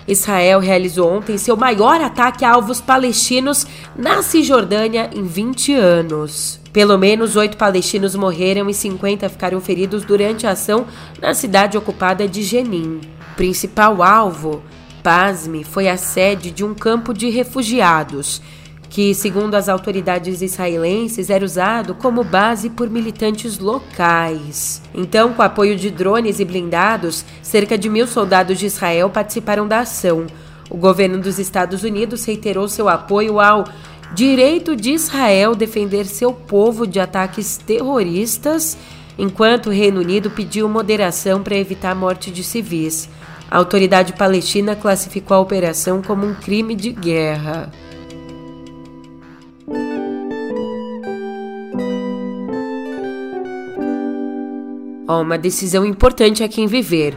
Israel 0.09 0.59
realizou 0.59 1.09
ontem 1.09 1.39
seu 1.39 1.57
maior 1.57 2.01
ataque 2.01 2.45
a 2.45 2.51
alvos 2.51 2.81
palestinos 2.81 3.65
na 3.95 4.25
Cisjordânia 4.25 5.09
em 5.15 5.23
20 5.23 5.73
anos. 5.73 6.59
Pelo 6.73 6.99
menos 6.99 7.37
oito 7.37 7.57
palestinos 7.57 8.17
morreram 8.17 8.69
e 8.69 8.75
50 8.75 9.29
ficaram 9.29 9.61
feridos 9.61 10.05
durante 10.05 10.49
a 10.49 10.51
ação 10.51 10.85
na 11.23 11.33
cidade 11.33 11.79
ocupada 11.79 12.27
de 12.27 12.43
Jenin. 12.43 13.03
Principal 13.37 14.03
alvo, 14.03 14.65
pasme, 15.01 15.63
foi 15.63 15.89
a 15.89 15.97
sede 15.97 16.51
de 16.51 16.65
um 16.65 16.75
campo 16.75 17.15
de 17.15 17.31
refugiados 17.31 18.43
que, 18.89 19.15
segundo 19.15 19.55
as 19.55 19.69
autoridades 19.69 20.43
israelenses, 20.43 21.31
era 21.31 21.45
usado 21.45 21.95
como 21.95 22.25
base 22.25 22.71
por 22.71 22.89
militantes 22.89 23.59
locais. 23.59 24.81
Então, 24.95 25.33
com 25.33 25.43
apoio 25.43 25.77
de 25.77 25.91
drones 25.91 26.41
e 26.41 26.45
blindados, 26.45 27.25
cerca 27.43 27.77
de 27.77 27.89
mil 27.89 28.07
soldados 28.07 28.59
de 28.59 28.67
Israel 28.67 29.11
participaram 29.11 29.67
da 29.67 29.81
ação. 29.81 30.27
O 30.71 30.77
governo 30.77 31.19
dos 31.21 31.39
Estados 31.39 31.83
Unidos 31.83 32.25
reiterou 32.25 32.69
seu 32.69 32.89
apoio 32.89 33.41
ao 33.41 33.65
direito 34.15 34.77
de 34.77 34.93
Israel 34.93 35.55
defender 35.55 36.07
seu 36.07 36.33
povo 36.33 36.87
de 36.87 37.01
ataques 37.01 37.57
terroristas, 37.57 38.77
enquanto 39.19 39.67
o 39.67 39.73
Reino 39.73 40.01
Unido 40.01 40.31
pediu 40.31 40.69
moderação 40.69 41.43
para 41.43 41.57
evitar 41.57 41.91
a 41.91 41.95
morte 41.95 42.31
de 42.31 42.43
civis. 42.43 43.09
A 43.51 43.59
autoridade 43.59 44.13
palestina 44.13 44.75
classificou 44.75 45.37
a 45.37 45.41
operação 45.41 46.03
como 46.03 46.27
um 46.27 46.35
crime 46.35 46.75
de 46.75 46.91
guerra. 46.91 47.71
Oh, 55.09 55.21
uma 55.21 55.39
decisão 55.39 55.85
importante 55.85 56.43
a 56.43 56.49
quem 56.49 56.67
viver. 56.67 57.15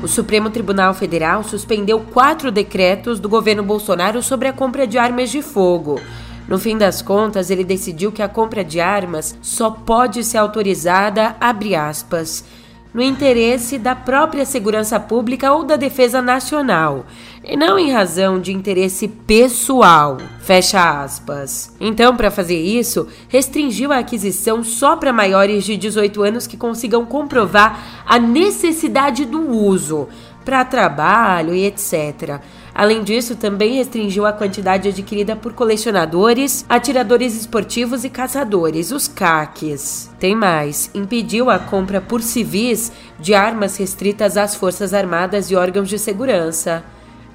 O 0.00 0.06
Supremo 0.06 0.48
Tribunal 0.48 0.94
Federal 0.94 1.42
suspendeu 1.42 1.98
quatro 2.00 2.52
decretos 2.52 3.18
do 3.18 3.28
governo 3.28 3.64
Bolsonaro 3.64 4.22
sobre 4.22 4.46
a 4.46 4.52
compra 4.52 4.86
de 4.86 4.96
armas 4.96 5.30
de 5.30 5.42
fogo. 5.42 6.00
No 6.48 6.56
fim 6.58 6.76
das 6.76 7.02
contas, 7.02 7.50
ele 7.50 7.64
decidiu 7.64 8.12
que 8.12 8.22
a 8.22 8.28
compra 8.28 8.64
de 8.64 8.80
armas 8.80 9.36
só 9.42 9.70
pode 9.70 10.22
ser 10.22 10.38
autorizada, 10.38 11.36
abre 11.40 11.74
aspas, 11.74 12.44
no 12.94 13.02
interesse 13.02 13.78
da 13.78 13.94
própria 13.94 14.44
segurança 14.44 15.00
pública 15.00 15.52
ou 15.52 15.64
da 15.64 15.76
defesa 15.76 16.20
nacional, 16.20 17.06
e 17.42 17.56
não 17.56 17.78
em 17.78 17.90
razão 17.90 18.40
de 18.40 18.52
interesse 18.52 19.08
pessoal. 19.08 20.18
Fecha 20.40 21.02
aspas. 21.02 21.74
Então, 21.80 22.16
para 22.16 22.30
fazer 22.30 22.60
isso, 22.60 23.08
restringiu 23.28 23.92
a 23.92 23.98
aquisição 23.98 24.62
só 24.62 24.96
para 24.96 25.12
maiores 25.12 25.64
de 25.64 25.76
18 25.76 26.22
anos 26.22 26.46
que 26.46 26.56
consigam 26.56 27.04
comprovar 27.04 28.04
a 28.06 28.18
necessidade 28.18 29.24
do 29.24 29.40
uso 29.50 30.08
para 30.44 30.64
trabalho 30.64 31.54
e 31.54 31.64
etc. 31.64 32.40
Além 32.74 33.02
disso, 33.02 33.36
também 33.36 33.76
restringiu 33.76 34.24
a 34.24 34.32
quantidade 34.32 34.88
adquirida 34.88 35.36
por 35.36 35.52
colecionadores, 35.52 36.64
atiradores 36.68 37.34
esportivos 37.34 38.02
e 38.02 38.08
caçadores, 38.08 38.90
os 38.92 39.06
CACs. 39.06 40.10
Tem 40.18 40.34
mais, 40.34 40.90
impediu 40.94 41.50
a 41.50 41.58
compra 41.58 42.00
por 42.00 42.22
civis 42.22 42.90
de 43.20 43.34
armas 43.34 43.76
restritas 43.76 44.38
às 44.38 44.54
Forças 44.54 44.94
Armadas 44.94 45.50
e 45.50 45.56
órgãos 45.56 45.88
de 45.88 45.98
segurança. 45.98 46.82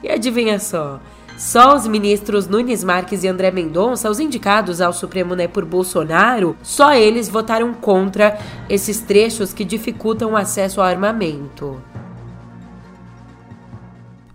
E 0.02 0.10
adivinha 0.10 0.60
só? 0.60 1.00
Só 1.38 1.76
os 1.76 1.86
ministros 1.86 2.48
Nunes 2.48 2.84
Marques 2.84 3.24
e 3.24 3.28
André 3.28 3.52
Mendonça, 3.52 4.10
os 4.10 4.20
indicados 4.20 4.82
ao 4.82 4.92
Supremo 4.92 5.36
né, 5.36 5.48
por 5.48 5.64
Bolsonaro, 5.66 6.58
só 6.64 6.96
eles 6.96 7.30
votaram 7.30 7.76
contra 7.76 8.40
esses 8.68 9.00
trechos 9.02 9.54
que 9.54 9.64
dificultam 9.64 10.32
o 10.32 10.36
acesso 10.36 10.82
ao 10.82 10.88
armamento. 10.88 11.80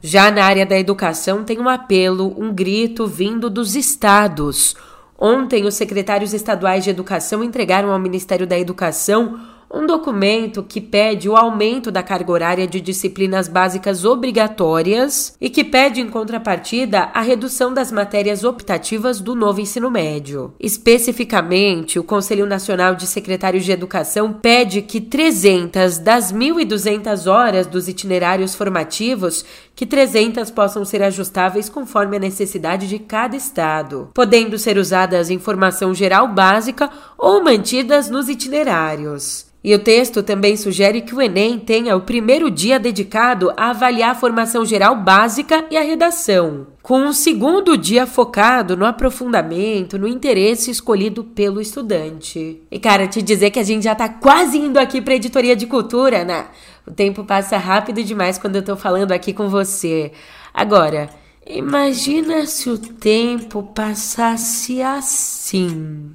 Já 0.05 0.33
na 0.33 0.45
área 0.45 0.67
da 0.67 0.77
educação, 0.77 1.45
tem 1.45 1.61
um 1.61 1.69
apelo, 1.69 2.35
um 2.37 2.53
grito 2.53 3.07
vindo 3.07 3.49
dos 3.49 3.77
estados. 3.77 4.75
Ontem, 5.17 5.65
os 5.65 5.75
secretários 5.75 6.35
estaduais 6.35 6.83
de 6.83 6.91
educação 6.91 7.45
entregaram 7.45 7.93
ao 7.93 8.01
Ministério 8.01 8.45
da 8.45 8.59
Educação 8.59 9.39
um 9.73 9.87
documento 9.87 10.63
que 10.63 10.81
pede 10.81 11.29
o 11.29 11.37
aumento 11.37 11.91
da 11.91 12.03
carga 12.03 12.31
horária 12.31 12.67
de 12.67 12.81
disciplinas 12.81 13.49
básicas 13.49 14.05
obrigatórias 14.05 15.35
e 15.41 15.49
que 15.49 15.65
pede, 15.65 16.01
em 16.01 16.11
contrapartida, 16.11 17.09
a 17.15 17.23
redução 17.23 17.73
das 17.73 17.91
matérias 17.91 18.45
optativas 18.45 19.19
do 19.19 19.35
novo 19.35 19.61
ensino 19.61 19.91
médio. 19.91 20.53
Especificamente, 20.61 21.99
o 21.99 22.05
Conselho 22.05 22.45
Nacional 22.45 22.95
de 22.95 23.07
Secretários 23.07 23.65
de 23.65 23.73
Educação 23.73 24.33
pede 24.33 24.83
que 24.83 25.01
300 25.01 25.99
das 25.99 26.33
1.200 26.33 27.31
horas 27.31 27.67
dos 27.67 27.89
itinerários 27.89 28.55
formativos, 28.55 29.43
que 29.75 29.87
300 29.87 30.51
possam 30.51 30.85
ser 30.85 31.03
ajustáveis 31.03 31.69
conforme 31.69 32.17
a 32.17 32.21
necessidade 32.21 32.89
de 32.89 32.99
cada 32.99 33.37
estado, 33.37 34.11
podendo 34.15 34.59
ser 34.59 34.77
usadas 34.77 35.31
em 35.31 35.39
formação 35.39 35.95
geral 35.95 36.29
básica 36.29 36.91
ou 37.17 37.43
mantidas 37.43 38.11
nos 38.11 38.29
itinerários. 38.29 39.47
E 39.65 39.75
o 39.75 39.79
texto 39.79 40.23
também 40.23 40.57
sugere 40.57 41.03
que 41.03 41.15
o 41.15 41.23
Enem 41.23 41.59
tenha 41.59 41.97
o 41.97 42.01
primeiro 42.01 42.51
dia 42.51 42.81
dedicado 42.81 43.53
a 43.57 43.71
avaliar 43.71 44.11
a 44.11 44.15
formação 44.15 44.65
geral 44.65 44.97
básica 44.97 45.65
e 45.71 45.77
a 45.77 45.83
redação, 45.83 46.67
com 46.83 46.99
um 46.99 47.13
segundo 47.13 47.77
dia 47.77 48.07
focado 48.07 48.77
no 48.77 48.85
aprofundamento, 48.85 49.99
no 49.99 50.09
interesse 50.09 50.71
escolhido 50.71 51.23
pelo 51.23 51.61
estudante. 51.61 52.61
E 52.71 52.79
cara, 52.79 53.07
te 53.07 53.23
dizer 53.23 53.51
que 53.51 53.61
a 53.61 53.63
gente 53.63 53.85
já 53.85 53.95
tá 53.95 54.09
quase 54.09 54.59
indo 54.59 54.79
aqui 54.79 55.01
para 55.01 55.15
editoria 55.15 55.55
de 55.55 55.67
cultura, 55.67 56.25
né? 56.25 56.47
O 56.85 56.91
tempo 56.91 57.25
passa 57.25 57.57
rápido 57.57 58.03
demais 58.03 58.37
quando 58.37 58.57
eu 58.57 58.65
tô 58.65 58.77
falando 58.77 59.13
aqui 59.13 59.33
com 59.33 59.49
você. 59.49 60.11
Agora, 60.53 61.09
imagina 61.47 62.45
se 62.47 62.69
o 62.69 62.77
tempo 62.77 63.63
passasse 63.63 64.83
assim. 64.83 66.11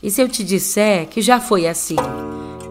E 0.00 0.10
se 0.10 0.22
eu 0.22 0.28
te 0.28 0.44
disser 0.44 1.08
que 1.08 1.20
já 1.20 1.40
foi 1.40 1.66
assim? 1.66 1.96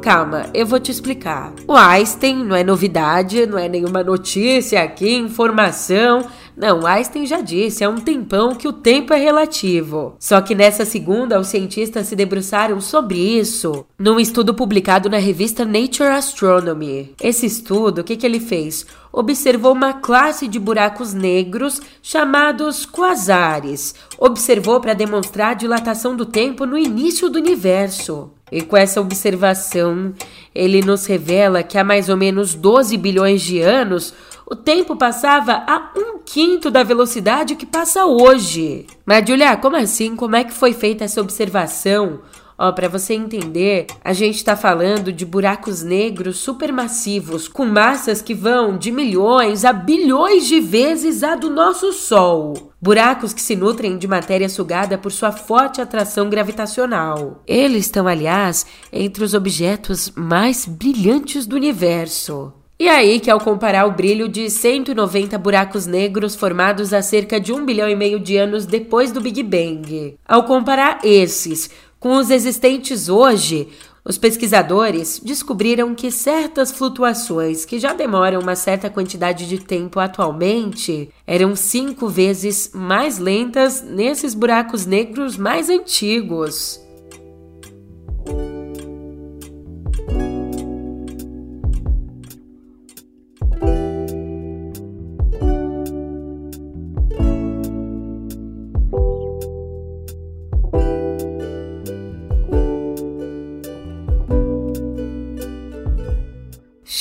Calma, 0.02 0.46
eu 0.54 0.68
vou 0.68 0.80
te 0.80 0.92
explicar. 0.92 1.52
O 1.68 1.74
Einstein 1.74 2.46
não 2.46 2.56
é 2.56 2.64
novidade, 2.64 3.48
não 3.48 3.58
é 3.58 3.68
nenhuma 3.68 4.04
notícia 4.04 4.82
aqui, 4.84 5.16
informação. 5.16 6.28
Não, 6.58 6.86
Einstein 6.86 7.26
já 7.26 7.42
disse 7.42 7.84
há 7.84 7.90
um 7.90 7.98
tempão 7.98 8.56
que 8.56 8.68
o 8.68 8.74
tempo 8.74 9.14
é 9.14 9.18
relativo. 9.18 10.16
Só 10.20 10.40
que 10.42 10.56
nessa 10.56 10.86
segunda, 10.86 11.40
os 11.40 11.48
cientistas 11.48 12.08
se 12.08 12.16
debruçaram 12.16 12.80
sobre 12.80 13.18
isso 13.18 13.86
num 14.00 14.20
estudo 14.20 14.54
publicado 14.54 15.10
na 15.10 15.18
revista 15.18 15.66
Nature 15.66 16.10
Astronomy. 16.10 17.14
Esse 17.22 17.46
estudo, 17.46 18.02
o 18.02 18.04
que, 18.04 18.16
que 18.16 18.26
ele 18.26 18.40
fez? 18.40 18.86
Observou 19.12 19.74
uma 19.74 19.94
classe 19.94 20.48
de 20.48 20.60
buracos 20.60 21.14
negros 21.14 21.82
chamados 22.02 22.86
quasares. 22.86 23.96
Observou 24.18 24.80
para 24.80 24.94
demonstrar 24.94 25.52
a 25.52 25.56
dilatação 25.56 26.16
do 26.16 26.26
tempo 26.26 26.66
no 26.66 26.78
início 26.78 27.30
do 27.30 27.40
universo. 27.40 28.32
E 28.56 28.62
com 28.62 28.78
essa 28.78 29.02
observação, 29.02 30.14
ele 30.56 30.80
nos 30.80 31.06
revela 31.06 31.62
que 31.62 31.78
há 31.78 31.84
mais 31.84 32.08
ou 32.08 32.16
menos 32.16 32.56
12 32.56 32.96
bilhões 32.96 33.42
de 33.42 33.60
anos, 33.60 34.14
o 34.46 34.56
tempo 34.56 34.96
passava 34.96 35.62
a 35.68 35.92
um 35.94 36.20
quinto 36.20 36.72
da 36.72 36.82
velocidade 36.82 37.58
que 37.58 37.66
passa 37.66 38.06
hoje. 38.06 38.88
Mas, 39.06 39.28
Julia, 39.28 39.58
como 39.58 39.76
assim? 39.76 40.16
Como 40.16 40.38
é 40.38 40.46
que 40.46 40.54
foi 40.54 40.72
feita 40.72 41.04
essa 41.04 41.20
observação? 41.20 42.22
Ó, 42.58 42.72
para 42.72 42.88
você 42.88 43.14
entender, 43.14 43.88
a 44.04 44.14
gente 44.14 44.36
está 44.36 44.56
falando 44.56 45.12
de 45.12 45.26
buracos 45.26 45.84
negros 45.84 46.38
supermassivos, 46.38 47.50
com 47.50 47.66
massas 47.66 48.22
que 48.22 48.34
vão 48.34 48.78
de 48.78 48.92
milhões 48.92 49.66
a 49.66 49.74
bilhões 49.74 50.48
de 50.48 50.62
vezes 50.62 51.22
a 51.22 51.36
do 51.36 51.50
nosso 51.50 51.92
Sol. 51.92 52.72
Buracos 52.82 53.34
que 53.34 53.42
se 53.42 53.56
nutrem 53.56 53.98
de 53.98 54.08
matéria 54.08 54.48
sugada 54.48 54.98
por 54.98 55.12
sua 55.12 55.32
forte 55.32 55.82
atração 55.82 56.30
gravitacional. 56.30 57.42
Eles 57.46 57.86
estão, 57.86 58.08
aliás, 58.08 58.66
entre 58.92 59.24
os 59.24 59.34
objetos 59.34 60.12
mais 60.16 60.66
brilhantes 60.66 61.46
do 61.46 61.56
universo. 61.56 62.54
E 62.78 62.90
aí 62.90 63.22
que 63.22 63.32
ao 63.32 63.40
comparar 63.40 63.86
o 63.86 63.92
brilho 63.92 64.28
de 64.28 64.50
190 64.50 65.38
buracos 65.38 65.88
negros 65.88 66.36
formados 66.36 66.92
há 66.92 67.02
cerca 67.02 67.40
de 67.40 67.54
um 67.54 67.66
bilhão 67.66 67.88
e 67.88 67.96
meio 67.96 68.20
de 68.20 68.36
anos 68.36 68.66
depois 68.66 69.14
do 69.14 69.22
Big 69.22 69.42
Bang, 69.44 70.18
ao 70.28 70.44
comparar 70.44 71.00
esses 71.02 71.70
com 72.06 72.18
os 72.18 72.30
existentes 72.30 73.10
hoje, 73.10 73.70
os 74.06 74.16
pesquisadores 74.16 75.20
descobriram 75.26 75.96
que 75.96 76.12
certas 76.12 76.72
flutuações 76.72 77.66
que 77.66 77.80
já 77.80 77.94
demoram 77.94 78.42
uma 78.42 78.56
certa 78.56 78.92
quantidade 78.92 79.50
de 79.50 79.58
tempo 79.58 80.00
atualmente 80.00 81.10
eram 81.26 81.56
cinco 81.56 82.08
vezes 82.08 82.70
mais 82.76 83.18
lentas 83.18 83.82
nesses 83.82 84.36
buracos 84.36 84.86
negros 84.86 85.36
mais 85.36 85.68
antigos. 85.68 86.85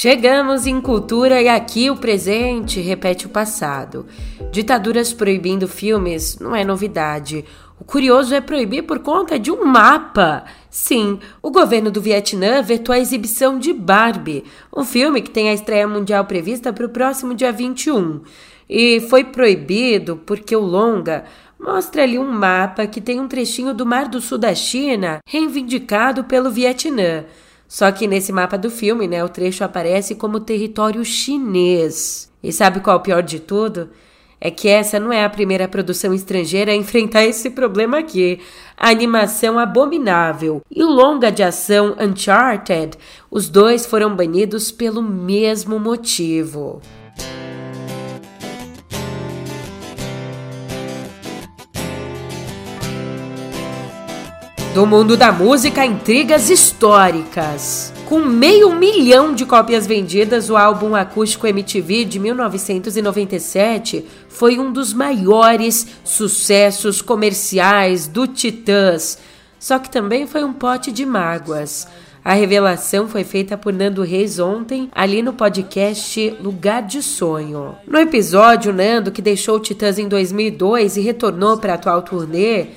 Chegamos 0.04 0.66
em 0.66 0.82
cultura 0.82 1.40
e 1.40 1.48
aqui 1.48 1.90
o 1.90 1.96
presente 1.96 2.78
repete 2.78 3.24
o 3.24 3.30
passado. 3.30 4.04
Ditaduras 4.52 5.14
proibindo 5.14 5.66
filmes 5.66 6.38
não 6.38 6.54
é 6.54 6.62
novidade. 6.62 7.42
O 7.80 7.84
curioso 7.84 8.34
é 8.34 8.40
proibir 8.42 8.82
por 8.82 8.98
conta 8.98 9.38
de 9.38 9.50
um 9.50 9.64
mapa. 9.64 10.44
Sim, 10.68 11.18
o 11.40 11.50
governo 11.50 11.90
do 11.90 12.02
Vietnã 12.02 12.60
vetou 12.60 12.94
a 12.94 12.98
exibição 12.98 13.58
de 13.58 13.72
Barbie, 13.72 14.44
um 14.76 14.84
filme 14.84 15.22
que 15.22 15.30
tem 15.30 15.48
a 15.48 15.54
estreia 15.54 15.88
mundial 15.88 16.26
prevista 16.26 16.70
para 16.70 16.84
o 16.84 16.90
próximo 16.90 17.34
dia 17.34 17.50
21. 17.50 18.20
E 18.68 19.00
foi 19.08 19.24
proibido 19.24 20.20
porque 20.26 20.54
o 20.54 20.60
longa 20.60 21.24
mostra 21.58 22.02
ali 22.02 22.18
um 22.18 22.30
mapa 22.30 22.86
que 22.86 23.00
tem 23.00 23.18
um 23.18 23.26
trechinho 23.26 23.72
do 23.72 23.86
Mar 23.86 24.06
do 24.08 24.20
Sul 24.20 24.36
da 24.36 24.54
China 24.54 25.20
reivindicado 25.26 26.24
pelo 26.24 26.50
Vietnã. 26.50 27.24
Só 27.74 27.90
que 27.90 28.06
nesse 28.06 28.30
mapa 28.30 28.56
do 28.56 28.70
filme, 28.70 29.08
né, 29.08 29.24
o 29.24 29.28
trecho 29.28 29.64
aparece 29.64 30.14
como 30.14 30.38
território 30.38 31.04
chinês. 31.04 32.30
E 32.40 32.52
sabe 32.52 32.78
qual 32.78 32.94
é 32.94 33.00
o 33.00 33.02
pior 33.02 33.20
de 33.20 33.40
tudo? 33.40 33.90
É 34.40 34.48
que 34.48 34.68
essa 34.68 35.00
não 35.00 35.12
é 35.12 35.24
a 35.24 35.28
primeira 35.28 35.66
produção 35.66 36.14
estrangeira 36.14 36.70
a 36.70 36.76
enfrentar 36.76 37.24
esse 37.24 37.50
problema 37.50 37.98
aqui. 37.98 38.38
A 38.76 38.90
animação 38.90 39.58
Abominável 39.58 40.62
e 40.70 40.84
o 40.84 40.88
longa 40.88 41.32
de 41.32 41.42
ação 41.42 41.96
Uncharted, 42.00 42.96
os 43.28 43.48
dois 43.48 43.84
foram 43.84 44.14
banidos 44.14 44.70
pelo 44.70 45.02
mesmo 45.02 45.80
motivo. 45.80 46.80
Do 54.74 54.84
mundo 54.88 55.16
da 55.16 55.30
música, 55.30 55.86
intrigas 55.86 56.50
históricas. 56.50 57.92
Com 58.06 58.18
meio 58.18 58.74
milhão 58.74 59.32
de 59.32 59.46
cópias 59.46 59.86
vendidas, 59.86 60.50
o 60.50 60.56
álbum 60.56 60.96
acústico 60.96 61.46
MTV 61.46 62.04
de 62.04 62.18
1997 62.18 64.04
foi 64.28 64.58
um 64.58 64.72
dos 64.72 64.92
maiores 64.92 65.86
sucessos 66.02 67.00
comerciais 67.00 68.08
do 68.08 68.26
Titãs. 68.26 69.16
Só 69.60 69.78
que 69.78 69.88
também 69.88 70.26
foi 70.26 70.42
um 70.42 70.52
pote 70.52 70.90
de 70.90 71.06
mágoas. 71.06 71.86
A 72.24 72.32
revelação 72.32 73.06
foi 73.06 73.22
feita 73.22 73.56
por 73.56 73.72
Nando 73.72 74.02
Reis 74.02 74.40
ontem, 74.40 74.90
ali 74.92 75.22
no 75.22 75.34
podcast 75.34 76.36
Lugar 76.42 76.82
de 76.82 77.00
Sonho. 77.00 77.76
No 77.86 78.00
episódio, 78.00 78.72
Nando, 78.72 79.12
que 79.12 79.22
deixou 79.22 79.56
o 79.56 79.60
Titãs 79.60 80.00
em 80.00 80.08
2002 80.08 80.96
e 80.96 81.00
retornou 81.00 81.58
para 81.58 81.74
a 81.74 81.76
atual 81.76 82.02
turnê, 82.02 82.68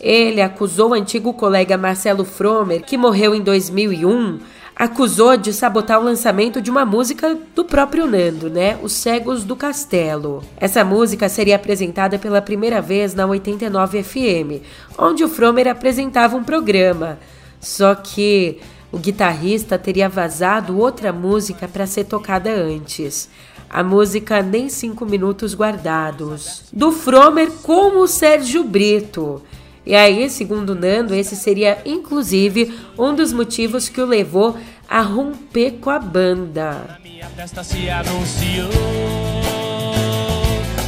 ele 0.00 0.40
acusou 0.40 0.90
o 0.90 0.94
antigo 0.94 1.32
colega 1.32 1.78
Marcelo 1.78 2.24
Fromer, 2.24 2.82
que 2.82 2.98
morreu 2.98 3.34
em 3.34 3.40
2001, 3.40 4.38
acusou 4.74 5.38
de 5.38 5.54
sabotar 5.54 5.98
o 5.98 6.04
lançamento 6.04 6.60
de 6.60 6.70
uma 6.70 6.84
música 6.84 7.36
do 7.54 7.64
próprio 7.64 8.06
Nando, 8.06 8.50
né? 8.50 8.78
Os 8.82 8.92
Cegos 8.92 9.42
do 9.42 9.56
Castelo. 9.56 10.44
Essa 10.58 10.84
música 10.84 11.30
seria 11.30 11.56
apresentada 11.56 12.18
pela 12.18 12.42
primeira 12.42 12.82
vez 12.82 13.14
na 13.14 13.26
89 13.26 14.02
FM, 14.02 14.62
onde 14.98 15.24
o 15.24 15.28
Fromer 15.28 15.66
apresentava 15.66 16.36
um 16.36 16.44
programa. 16.44 17.18
Só 17.58 17.94
que 17.94 18.58
o 18.92 18.98
guitarrista 18.98 19.78
teria 19.78 20.10
vazado 20.10 20.78
outra 20.78 21.10
música 21.10 21.66
para 21.66 21.86
ser 21.86 22.04
tocada 22.04 22.50
antes. 22.50 23.30
A 23.68 23.82
música 23.82 24.42
Nem 24.42 24.68
Cinco 24.68 25.06
Minutos 25.06 25.54
Guardados, 25.54 26.64
do 26.72 26.92
Fromer 26.92 27.50
com 27.62 27.98
o 27.98 28.06
Sérgio 28.06 28.62
Brito. 28.62 29.42
E 29.86 29.94
aí, 29.94 30.28
segundo 30.28 30.74
Nando, 30.74 31.14
esse 31.14 31.36
seria 31.36 31.78
inclusive 31.86 32.76
um 32.98 33.14
dos 33.14 33.32
motivos 33.32 33.88
que 33.88 34.00
o 34.00 34.04
levou 34.04 34.58
a 34.88 35.00
romper 35.00 35.78
com 35.80 35.90
a 35.90 35.98
banda. 36.00 36.98
minha 37.04 37.26
festa 37.28 37.62
se 37.62 37.88
anunciou, 37.88 38.68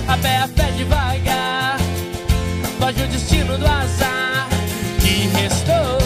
a 0.09 0.19
pé, 0.19 0.39
a 0.39 0.49
pé 0.49 0.73
devagar, 0.73 1.79
foge 2.81 3.05
o 3.05 3.07
destino 3.07 3.57
do 3.57 3.67
azar 3.67 4.49
que 5.01 5.29
restou. 5.39 5.99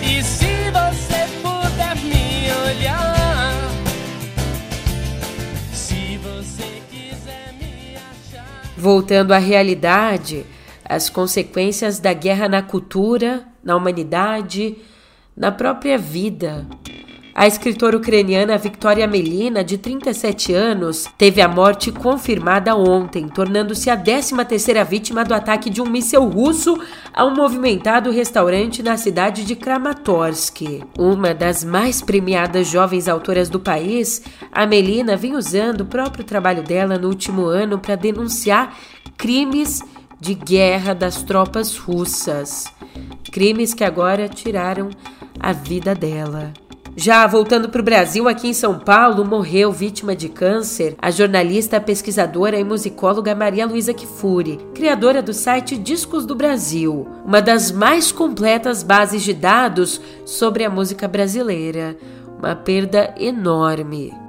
E 0.00 0.22
se 0.22 0.70
você 0.70 1.26
puder 1.42 1.96
me 1.96 2.52
olhar, 2.70 3.52
se 5.72 6.18
você 6.18 6.82
quiser 6.88 7.52
me 7.58 7.96
achar. 7.96 8.62
Voltando 8.76 9.32
à 9.32 9.38
realidade, 9.38 10.46
as 10.94 11.08
consequências 11.08 11.98
da 11.98 12.12
guerra 12.12 12.48
na 12.48 12.62
cultura, 12.62 13.44
na 13.64 13.74
humanidade, 13.74 14.76
na 15.36 15.50
própria 15.50 15.96
vida. 15.96 16.66
A 17.34 17.46
escritora 17.46 17.96
ucraniana 17.96 18.58
Victoria 18.58 19.06
Melina, 19.06 19.64
de 19.64 19.78
37 19.78 20.52
anos, 20.52 21.08
teve 21.16 21.40
a 21.40 21.48
morte 21.48 21.90
confirmada 21.90 22.76
ontem, 22.76 23.26
tornando-se 23.26 23.88
a 23.88 23.96
13ª 23.96 24.84
vítima 24.84 25.24
do 25.24 25.32
ataque 25.32 25.70
de 25.70 25.80
um 25.80 25.86
míssil 25.86 26.28
russo 26.28 26.78
a 27.10 27.24
um 27.24 27.34
movimentado 27.34 28.10
restaurante 28.10 28.82
na 28.82 28.98
cidade 28.98 29.46
de 29.46 29.56
Kramatorsk. 29.56 30.60
Uma 30.98 31.32
das 31.32 31.64
mais 31.64 32.02
premiadas 32.02 32.68
jovens 32.68 33.08
autoras 33.08 33.48
do 33.48 33.58
país, 33.58 34.22
a 34.52 34.66
Melina 34.66 35.16
vem 35.16 35.34
usando 35.34 35.80
o 35.80 35.86
próprio 35.86 36.24
trabalho 36.24 36.62
dela 36.62 36.98
no 36.98 37.08
último 37.08 37.46
ano 37.46 37.78
para 37.78 37.96
denunciar 37.96 38.76
crimes 39.16 39.80
de 40.22 40.34
guerra 40.34 40.94
das 40.94 41.20
tropas 41.24 41.76
russas. 41.76 42.72
Crimes 43.32 43.74
que 43.74 43.82
agora 43.82 44.28
tiraram 44.28 44.88
a 45.40 45.52
vida 45.52 45.96
dela. 45.96 46.52
Já 46.94 47.26
voltando 47.26 47.68
para 47.68 47.80
o 47.80 47.84
Brasil, 47.84 48.28
aqui 48.28 48.46
em 48.46 48.54
São 48.54 48.78
Paulo, 48.78 49.24
morreu 49.24 49.72
vítima 49.72 50.14
de 50.14 50.28
câncer 50.28 50.94
a 51.02 51.10
jornalista, 51.10 51.80
pesquisadora 51.80 52.56
e 52.56 52.62
musicóloga 52.62 53.34
Maria 53.34 53.66
Luísa 53.66 53.92
Kifuri, 53.92 54.60
criadora 54.72 55.20
do 55.20 55.34
site 55.34 55.76
Discos 55.76 56.24
do 56.24 56.36
Brasil, 56.36 57.08
uma 57.24 57.42
das 57.42 57.72
mais 57.72 58.12
completas 58.12 58.84
bases 58.84 59.24
de 59.24 59.34
dados 59.34 60.00
sobre 60.24 60.64
a 60.64 60.70
música 60.70 61.08
brasileira. 61.08 61.96
Uma 62.38 62.54
perda 62.54 63.12
enorme. 63.18 64.21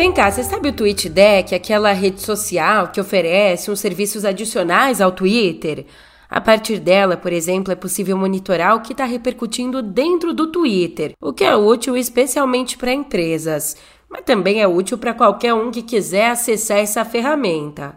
Vem 0.00 0.12
cá, 0.12 0.30
você 0.30 0.42
sabe 0.42 0.70
o 0.70 0.72
TweetDeck, 0.72 1.54
aquela 1.54 1.92
rede 1.92 2.22
social 2.22 2.88
que 2.88 2.98
oferece 2.98 3.70
uns 3.70 3.80
serviços 3.80 4.24
adicionais 4.24 4.98
ao 4.98 5.12
Twitter? 5.12 5.84
A 6.26 6.40
partir 6.40 6.78
dela, 6.78 7.18
por 7.18 7.30
exemplo, 7.34 7.70
é 7.70 7.76
possível 7.76 8.16
monitorar 8.16 8.74
o 8.74 8.80
que 8.80 8.92
está 8.92 9.04
repercutindo 9.04 9.82
dentro 9.82 10.32
do 10.32 10.46
Twitter, 10.46 11.12
o 11.20 11.34
que 11.34 11.44
é 11.44 11.54
útil 11.54 11.98
especialmente 11.98 12.78
para 12.78 12.94
empresas, 12.94 13.76
mas 14.08 14.22
também 14.22 14.62
é 14.62 14.66
útil 14.66 14.96
para 14.96 15.12
qualquer 15.12 15.52
um 15.52 15.70
que 15.70 15.82
quiser 15.82 16.30
acessar 16.30 16.78
essa 16.78 17.04
ferramenta. 17.04 17.94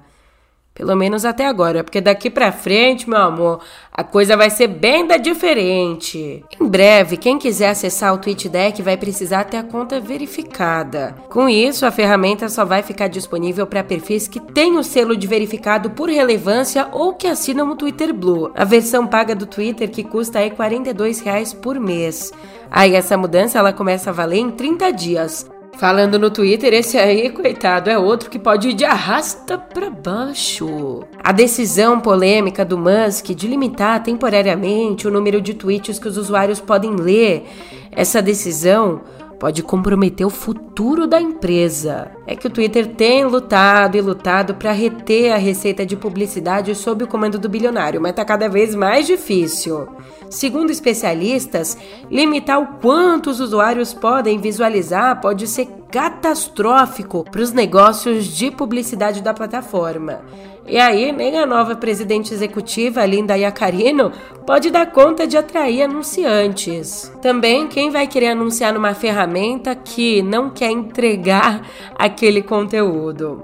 Pelo 0.76 0.96
menos 0.96 1.24
até 1.24 1.46
agora, 1.46 1.84
porque 1.84 2.02
daqui 2.02 2.32
para 2.32 2.52
frente, 2.52 3.08
meu 3.08 3.20
amor, 3.20 3.60
a 3.92 4.04
coisa 4.04 4.36
vai 4.36 4.50
ser 4.50 4.68
bem 4.68 5.06
da 5.06 5.18
diferente. 5.18 6.44
Em 6.60 6.68
breve, 6.68 7.16
quem 7.16 7.38
quiser 7.38 7.70
acessar 7.70 8.12
o 8.12 8.18
TweetDeck 8.18 8.82
vai 8.82 8.98
precisar 8.98 9.44
ter 9.44 9.58
a 9.58 9.64
conta 9.64 10.00
verificada. 10.00 11.16
Com 11.30 11.48
isso, 11.48 11.86
a 11.86 11.92
ferramenta 11.92 12.50
só 12.50 12.66
vai 12.66 12.82
ficar 12.82 13.08
disponível 13.08 13.68
para 13.68 13.84
perfis 13.84 14.28
que 14.28 14.40
têm 14.40 14.76
o 14.76 14.84
selo 14.84 15.16
de 15.16 15.28
verificado 15.28 15.92
por 15.92 16.10
relevância 16.10 16.88
ou 16.92 17.14
que 17.14 17.28
assinam 17.28 17.70
o 17.70 17.76
Twitter 17.76 18.12
Blue, 18.12 18.52
a 18.56 18.64
versão 18.64 19.06
paga 19.06 19.36
do 19.36 19.46
Twitter 19.46 19.92
que 19.92 20.04
custa 20.04 20.40
aí 20.40 20.50
42 20.50 21.20
reais 21.20 21.54
por 21.54 21.80
mês. 21.80 22.34
Aí 22.72 22.96
essa 22.96 23.16
mudança 23.16 23.60
ela 23.60 23.72
começa 23.72 24.10
a 24.10 24.14
valer 24.14 24.40
em 24.40 24.50
30 24.50 24.92
dias. 24.92 25.53
Falando 25.78 26.20
no 26.20 26.30
Twitter, 26.30 26.74
esse 26.74 26.98
aí, 26.98 27.30
coitado, 27.30 27.90
é 27.90 27.98
outro 27.98 28.30
que 28.30 28.38
pode 28.38 28.70
ir 28.70 28.74
de 28.74 28.86
arrasta 28.86 29.58
para 29.58 29.90
baixo. 29.90 31.04
A 31.22 31.32
decisão 31.32 32.00
polêmica 32.00 32.64
do 32.64 32.78
Musk 32.78 33.30
de 33.30 33.48
limitar 33.48 34.02
temporariamente 34.04 35.08
o 35.08 35.12
número 35.12 35.42
de 35.42 35.54
tweets 35.54 35.98
que 35.98 36.08
os 36.08 36.16
usuários 36.16 36.60
podem 36.60 36.96
ler, 36.96 37.46
essa 37.92 38.22
decisão 38.22 39.02
pode 39.44 39.62
comprometer 39.62 40.26
o 40.26 40.30
futuro 40.30 41.06
da 41.06 41.20
empresa. 41.20 42.10
É 42.26 42.34
que 42.34 42.48
o 42.48 42.50
Twitter 42.50 42.96
tem 42.96 43.26
lutado 43.26 43.98
e 43.98 44.02
lutado 44.02 44.56
para 44.56 44.72
reter 44.72 45.34
a 45.34 45.38
receita 45.38 45.86
de 45.86 45.98
publicidade 45.98 46.74
sob 46.74 47.04
o 47.04 47.08
comando 47.08 47.38
do 47.38 47.50
bilionário, 47.50 48.00
mas 48.00 48.12
está 48.12 48.24
cada 48.24 48.48
vez 48.48 48.74
mais 48.74 49.06
difícil. 49.06 49.90
Segundo 50.30 50.70
especialistas, 50.70 51.78
limitar 52.10 52.58
o 52.58 52.80
quanto 52.80 53.30
os 53.30 53.42
usuários 53.42 53.94
podem 53.94 54.40
visualizar 54.40 55.20
pode 55.20 55.46
ser 55.46 55.68
catastrófico 55.92 57.26
para 57.30 57.42
os 57.42 57.52
negócios 57.52 58.28
de 58.28 58.50
publicidade 58.50 59.22
da 59.22 59.34
plataforma. 59.34 60.22
E 60.66 60.78
aí, 60.78 61.12
nem 61.12 61.38
a 61.38 61.46
nova 61.46 61.76
presidente 61.76 62.34
executiva, 62.34 63.06
Linda 63.06 63.36
Yacarino, 63.36 64.12
pode 64.46 64.70
dar 64.70 64.92
conta 64.92 65.28
de 65.28 65.38
atrair 65.38 65.84
anunciantes. 65.84 67.12
Também, 67.22 67.68
quem 67.68 67.90
vai 67.90 68.08
querer 68.08 68.30
anunciar 68.30 68.74
numa 68.74 68.94
ferramenta 68.94 69.76
que 69.76 70.22
não 70.22 70.50
quer 70.50 70.72
entregar 70.72 71.68
aquele 71.96 72.42
conteúdo? 72.42 73.44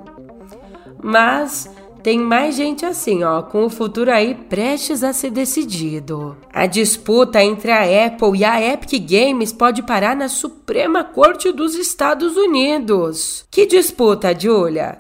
Mas 1.04 1.70
tem 2.02 2.18
mais 2.18 2.56
gente 2.56 2.86
assim, 2.86 3.24
ó, 3.26 3.42
com 3.42 3.66
o 3.66 3.70
futuro 3.70 4.10
aí 4.10 4.34
prestes 4.34 5.04
a 5.04 5.12
ser 5.12 5.32
decidido. 5.32 6.38
A 6.54 6.66
disputa 6.66 7.44
entre 7.44 7.72
a 7.72 8.06
Apple 8.06 8.40
e 8.40 8.46
a 8.46 8.62
Epic 8.62 9.06
Games 9.06 9.52
pode 9.52 9.84
parar 9.84 10.16
na 10.16 10.30
Suprema 10.30 11.04
Corte 11.04 11.52
dos 11.52 11.76
Estados 11.76 12.38
Unidos. 12.38 13.46
Que 13.52 13.66
disputa, 13.66 14.38
Julia? 14.38 15.00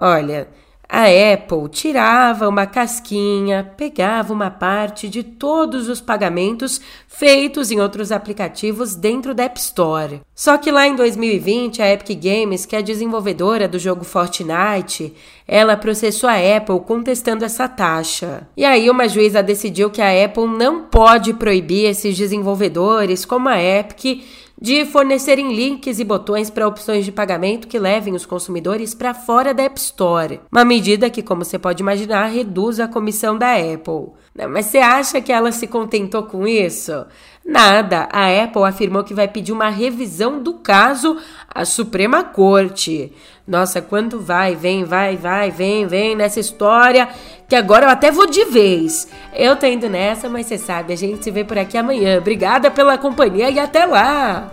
Olha, 0.00 0.48
a 0.88 1.04
Apple 1.32 1.68
tirava 1.68 2.48
uma 2.48 2.64
casquinha, 2.64 3.72
pegava 3.76 4.32
uma 4.32 4.50
parte 4.50 5.08
de 5.08 5.22
todos 5.22 5.88
os 5.88 6.00
pagamentos 6.00 6.80
feitos 7.08 7.70
em 7.70 7.80
outros 7.80 8.12
aplicativos 8.12 8.94
dentro 8.94 9.34
da 9.34 9.44
App 9.44 9.58
Store. 9.58 10.20
Só 10.34 10.56
que 10.56 10.70
lá 10.70 10.86
em 10.86 10.94
2020, 10.94 11.82
a 11.82 11.92
Epic 11.92 12.20
Games, 12.22 12.64
que 12.64 12.76
é 12.76 12.82
desenvolvedora 12.82 13.66
do 13.66 13.78
jogo 13.78 14.04
Fortnite, 14.04 15.12
ela 15.46 15.76
processou 15.76 16.28
a 16.28 16.36
Apple 16.56 16.80
contestando 16.80 17.44
essa 17.44 17.68
taxa. 17.68 18.46
E 18.56 18.64
aí 18.64 18.88
uma 18.88 19.08
juíza 19.08 19.42
decidiu 19.42 19.90
que 19.90 20.02
a 20.02 20.24
Apple 20.24 20.46
não 20.46 20.84
pode 20.84 21.34
proibir 21.34 21.86
esses 21.86 22.16
desenvolvedores, 22.16 23.24
como 23.24 23.48
a 23.48 23.60
Epic, 23.60 24.22
de 24.60 24.84
fornecerem 24.86 25.54
links 25.54 25.98
e 25.98 26.04
botões 26.04 26.48
para 26.48 26.66
opções 26.66 27.04
de 27.04 27.12
pagamento 27.12 27.68
que 27.68 27.78
levem 27.78 28.14
os 28.14 28.24
consumidores 28.24 28.94
para 28.94 29.12
fora 29.12 29.52
da 29.52 29.64
App 29.64 29.78
Store. 29.78 30.40
Uma 30.50 30.64
medida 30.64 31.10
que, 31.10 31.22
como 31.22 31.44
você 31.44 31.58
pode 31.58 31.82
imaginar, 31.82 32.26
reduz 32.26 32.80
a 32.80 32.88
comissão 32.88 33.36
da 33.36 33.54
Apple. 33.54 34.12
Mas 34.48 34.66
você 34.66 34.78
acha 34.78 35.20
que 35.20 35.32
ela 35.32 35.52
se 35.52 35.66
contentou 35.66 36.22
com 36.24 36.46
isso? 36.46 37.06
Nada. 37.46 38.08
A 38.10 38.26
Apple 38.42 38.64
afirmou 38.64 39.04
que 39.04 39.14
vai 39.14 39.28
pedir 39.28 39.52
uma 39.52 39.68
revisão 39.68 40.42
do 40.42 40.54
caso 40.54 41.16
à 41.48 41.64
Suprema 41.64 42.24
Corte. 42.24 43.12
Nossa, 43.46 43.80
quanto 43.80 44.18
vai, 44.18 44.56
vem, 44.56 44.82
vai, 44.82 45.16
vai, 45.16 45.52
vem, 45.52 45.86
vem 45.86 46.16
nessa 46.16 46.40
história, 46.40 47.08
que 47.48 47.54
agora 47.54 47.86
eu 47.86 47.90
até 47.90 48.10
vou 48.10 48.26
de 48.26 48.44
vez. 48.46 49.08
Eu 49.32 49.54
tô 49.54 49.66
indo 49.66 49.88
nessa, 49.88 50.28
mas 50.28 50.46
você 50.46 50.58
sabe, 50.58 50.92
a 50.92 50.96
gente 50.96 51.22
se 51.22 51.30
vê 51.30 51.44
por 51.44 51.56
aqui 51.56 51.78
amanhã. 51.78 52.18
Obrigada 52.18 52.68
pela 52.68 52.98
companhia 52.98 53.48
e 53.48 53.60
até 53.60 53.86
lá! 53.86 54.50